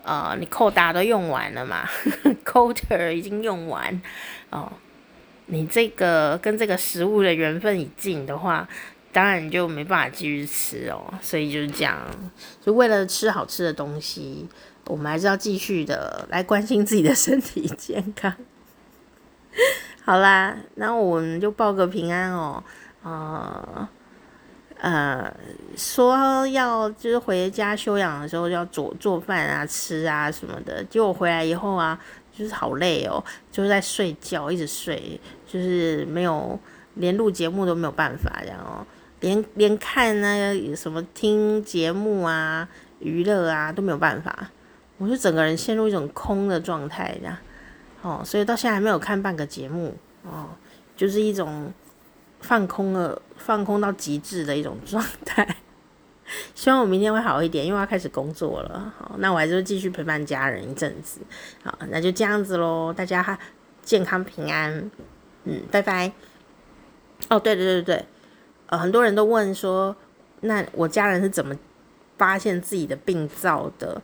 [0.02, 1.88] 啊，呃，你扣打都用完了嘛，
[2.44, 4.02] quota 已经用完
[4.50, 4.72] 哦。
[5.46, 8.68] 你这个跟这个食物的缘分已尽的话，
[9.12, 11.12] 当然就没办法继续吃哦。
[11.20, 12.06] 所以就是这样，
[12.60, 14.46] 就为了吃好吃的东西，
[14.86, 18.32] 我们还是要继续的来关心自己的身体健康。
[20.04, 22.62] 好啦，那我们就报个平安哦。
[23.02, 23.88] 呃
[24.80, 25.34] 呃，
[25.76, 31.98] 说要就是回家休养的时候要做做饭啊、吃啊什么的，结果回来以后啊。
[32.30, 36.56] 就是好累哦，就是在睡觉，一直睡，就是没有
[36.94, 38.86] 连录节目都没有办法，这样哦
[39.20, 42.68] 连连看那个什么听节目啊、
[43.00, 44.50] 娱乐啊都没有办法，
[44.98, 47.36] 我就整个人陷入一种空的状态，这样
[48.02, 50.50] 哦，所以到现在还没有看半个节目哦，
[50.96, 51.72] 就是一种
[52.40, 55.56] 放空了，放空到极致的一种状态。
[56.54, 58.92] 希望我明天会好一点，因为要开始工作了。
[58.98, 61.20] 好，那我还是继续陪伴家人一阵子。
[61.64, 63.38] 好，那就这样子喽，大家
[63.82, 64.90] 健康平安。
[65.44, 66.12] 嗯，拜拜。
[67.30, 68.04] 哦，对对对对，
[68.68, 69.94] 呃，很多人都问说，
[70.40, 71.54] 那我家人是怎么
[72.16, 74.00] 发现自己的病灶的？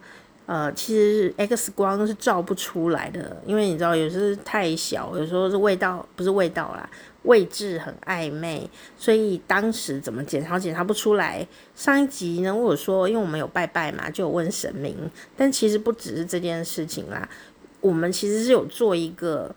[0.47, 6.87] 呃，其实 X 光是照不出来的，因为你知道，有时候太小，有时候是味道不是味道啦。
[7.23, 11.47] 位置很暧昧，所以当时怎么检查检查不出来。
[11.75, 14.95] 上一集呢，我有说，因为我们有拜拜嘛，就有问神明。
[15.35, 17.27] 但其实不只是这件事情啦，
[17.81, 19.55] 我们其实是有做一个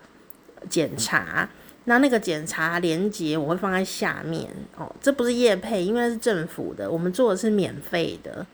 [0.69, 1.49] 检查。
[1.89, 4.45] 那那个检查连结我会放在下面
[4.77, 4.93] 哦。
[5.01, 8.45] 这不是业配，因为是政府的，我们做的是免费的。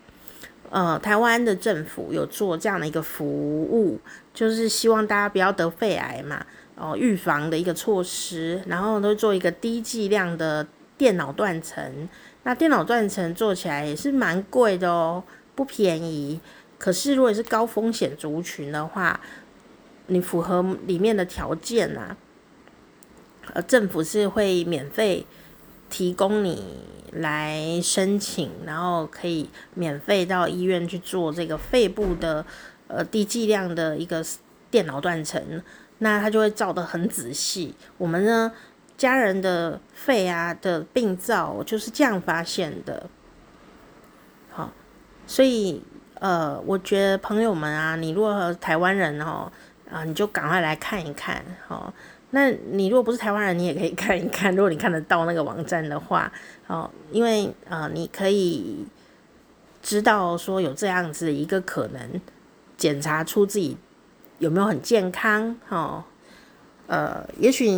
[0.70, 4.00] 呃，台湾的政府有做这样的一个服务，
[4.34, 6.46] 就是希望大家不要得肺癌嘛。
[6.76, 10.66] 哦，预防的一个措施，然后都做一个低剂量的
[10.98, 12.10] 电脑断层。
[12.44, 15.24] 那电脑断层做起来也是蛮贵的哦，
[15.56, 16.40] 不便宜。
[16.78, 19.20] 可是如果是高风险族群的话，
[20.08, 22.18] 你符合里面的条件啊，
[23.54, 25.26] 呃，政府是会免费
[25.89, 26.80] 提供你
[27.12, 32.46] 来申请，然后可以免费到医院去做这个肺部的
[32.88, 34.26] 呃低剂量的一个
[34.72, 35.62] 电脑断层。
[36.00, 37.76] 那他就会照得很仔细。
[37.98, 38.52] 我们呢，
[38.98, 43.10] 家人的肺啊的病灶就是这样发现的。
[44.50, 44.72] 好，
[45.26, 45.82] 所以
[46.16, 49.50] 呃，我觉得朋友们啊，你如果台湾人哦，
[49.89, 51.46] 啊，你就赶快来看一看。
[51.68, 51.94] 好，
[52.36, 54.56] 那你如果不是台湾人，你也可以看一看。
[54.56, 56.32] 如果你看得到那个网站的话，
[56.66, 58.84] 哦，因为、呃，你可以
[59.84, 62.22] 知道说有这样子一个可能，
[62.76, 63.78] 检查出自己。
[64.40, 65.56] 有没有很健康？
[65.70, 66.04] 哦，
[66.88, 67.72] 呃，也许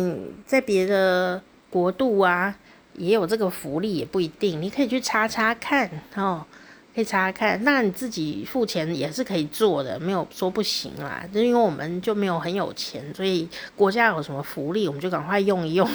[0.46, 1.40] 在别的
[1.70, 2.58] 国度啊，
[2.94, 4.60] 也有这个福利，也不一定。
[4.60, 6.44] 你可以去查查看，哦，
[6.96, 7.62] 可以查查看。
[7.62, 11.22] 那你自己付钱也是可以做的，没有说不行啦。
[11.32, 15.88] 就因为我们就没有很有钱，所以国家有什么福利，我们就赶快用一用。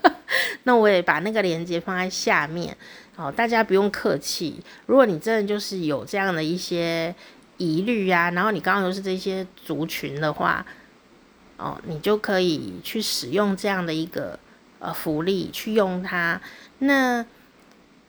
[0.64, 2.76] 那我也把那个链接放在下面，
[3.16, 4.60] 哦，大家不用客气。
[4.86, 7.14] 如果你真的就是有这样的一些。
[7.60, 10.64] 疑虑呀，然后你刚刚又是这些族群的话，
[11.56, 14.38] 哦，你就可以去使用这样的一个
[14.78, 16.40] 呃福利去用它。
[16.78, 17.26] 那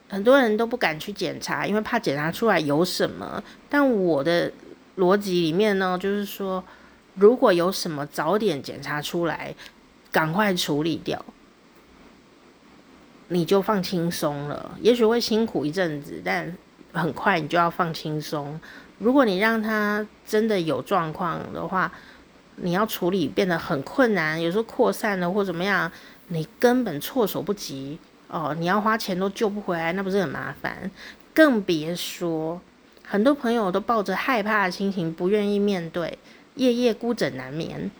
[0.10, 3.42] 很多人都不敢去检查，因为怕检查出来有什么。
[3.70, 4.52] 但我的
[4.98, 6.64] 逻辑里面呢，就是说，
[7.14, 9.56] 如果有什么，早点检查出来，
[10.12, 11.24] 赶快处理掉。
[13.28, 14.76] 你就放轻松了。
[14.82, 16.58] 也许会辛苦一阵子，但
[16.92, 18.60] 很快你就要放轻松。
[18.98, 21.92] 如果你让他真的有状况的话，
[22.56, 25.92] 你要处理变得很困难，有时候扩散了或怎么样，
[26.30, 28.00] 你根本措手不及
[28.30, 28.56] 哦。
[28.58, 30.90] 你要花钱都救不回来，那不是很麻烦？
[31.34, 32.62] 更别说
[33.06, 36.18] 很多朋友都抱着害怕的心情，不愿意面对，
[36.56, 37.92] 夜夜孤枕难眠。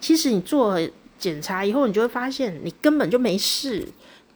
[0.00, 0.78] 其实你做
[1.18, 3.88] 检查以后，你就会发现你根本就没事，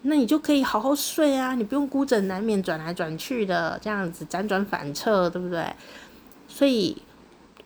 [0.03, 5.65] 那你就可以好好睡啊，你不用孤枕难眠，转来转去的这样子辗转反侧，对不对？
[6.49, 6.97] 所以。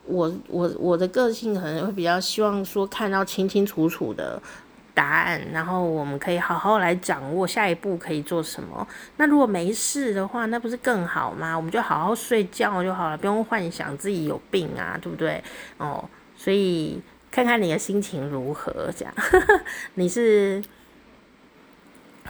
[0.06, 4.38] 我我我的个性可能会比较希望说看到清清楚楚的
[4.94, 8.86] 答案，然后我们可以好好来掌握下一步可以做什么。
[9.16, 11.56] 那如果没事的话，那不是更好吗？
[11.56, 15.42] 我们就好好睡觉就好了，不用幻想自己有病啊，对不对？
[15.78, 19.12] 哦，所以看看你的心情如何，这样
[19.94, 20.62] 你是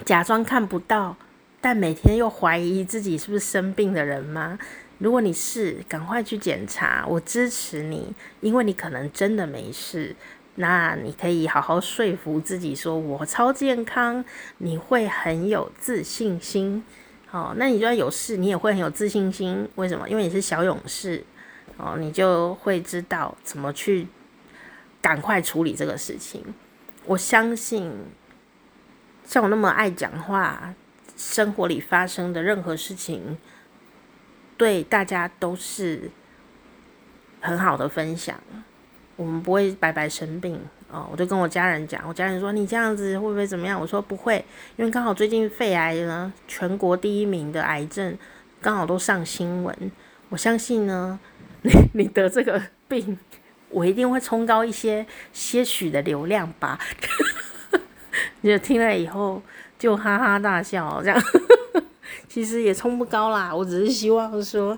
[0.07, 1.15] 假装看不到，
[1.61, 4.59] 但每天又怀疑自己是不是生病的人吗？
[4.99, 10.17] 如果你是，赶快去检查，我支持你，因为你可能真的没事。
[10.57, 14.25] 那你可以好好说服自己，说我超健康，
[14.59, 16.85] 你会很有自信心。
[17.31, 19.69] 哦，那你就算有事，你也会很有自信心。
[19.75, 20.09] 为什么？
[20.09, 21.25] 因为你是小勇士，
[21.77, 24.07] 哦，你就会知道怎么去
[25.03, 26.45] 赶快处理这个事情。
[27.07, 27.93] 我相信，
[29.25, 30.75] 像我那么爱讲话，
[31.17, 33.39] 生活里发生的任何事情。
[34.57, 36.13] 对大家都是
[37.41, 38.41] 很好的分享，
[39.17, 40.59] 我们不会白白生病
[40.91, 41.09] 哦。
[41.11, 43.81] 我就跟我家人讲，我家人说，你这样子会不会怎么样？
[43.81, 44.45] 我说不会，
[44.77, 48.17] 因为刚好最近肺癌呢，全国第一名的癌症
[48.61, 49.93] 刚好都上新闻。
[50.29, 51.19] 我相信呢，
[51.63, 53.19] 你你得这个病，
[53.71, 56.79] 我一定会冲高一些些许的流量吧。
[58.41, 59.43] 你就听了以后
[59.79, 61.21] 就哈哈大笑，这样。
[62.29, 64.77] 其实也冲不高啦，我只是希望说，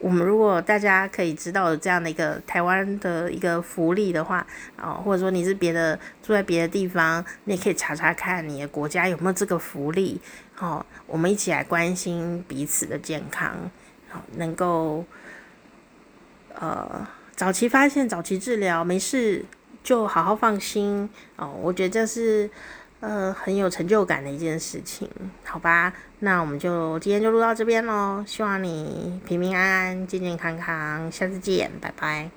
[0.00, 10.20] 我们如果大家可以知道这样的一个台湾的一个福利的话，啊，或者说你是别的住在别的地方，你也可以查查看你的国家有没有这个福利，
[10.54, 13.70] 好，我们一起来关心彼此的健康，
[14.08, 15.04] 好，能够
[16.54, 19.44] 呃早期发现、早期治疗，没事
[19.82, 22.50] 就好好放心哦，我觉得这是。
[23.06, 25.08] 呃，很有成就感的一件事情，
[25.44, 25.92] 好吧？
[26.18, 32.28] 那我们就今天就录到这边喽，希望你平平安安、健健康康，下次见，拜拜。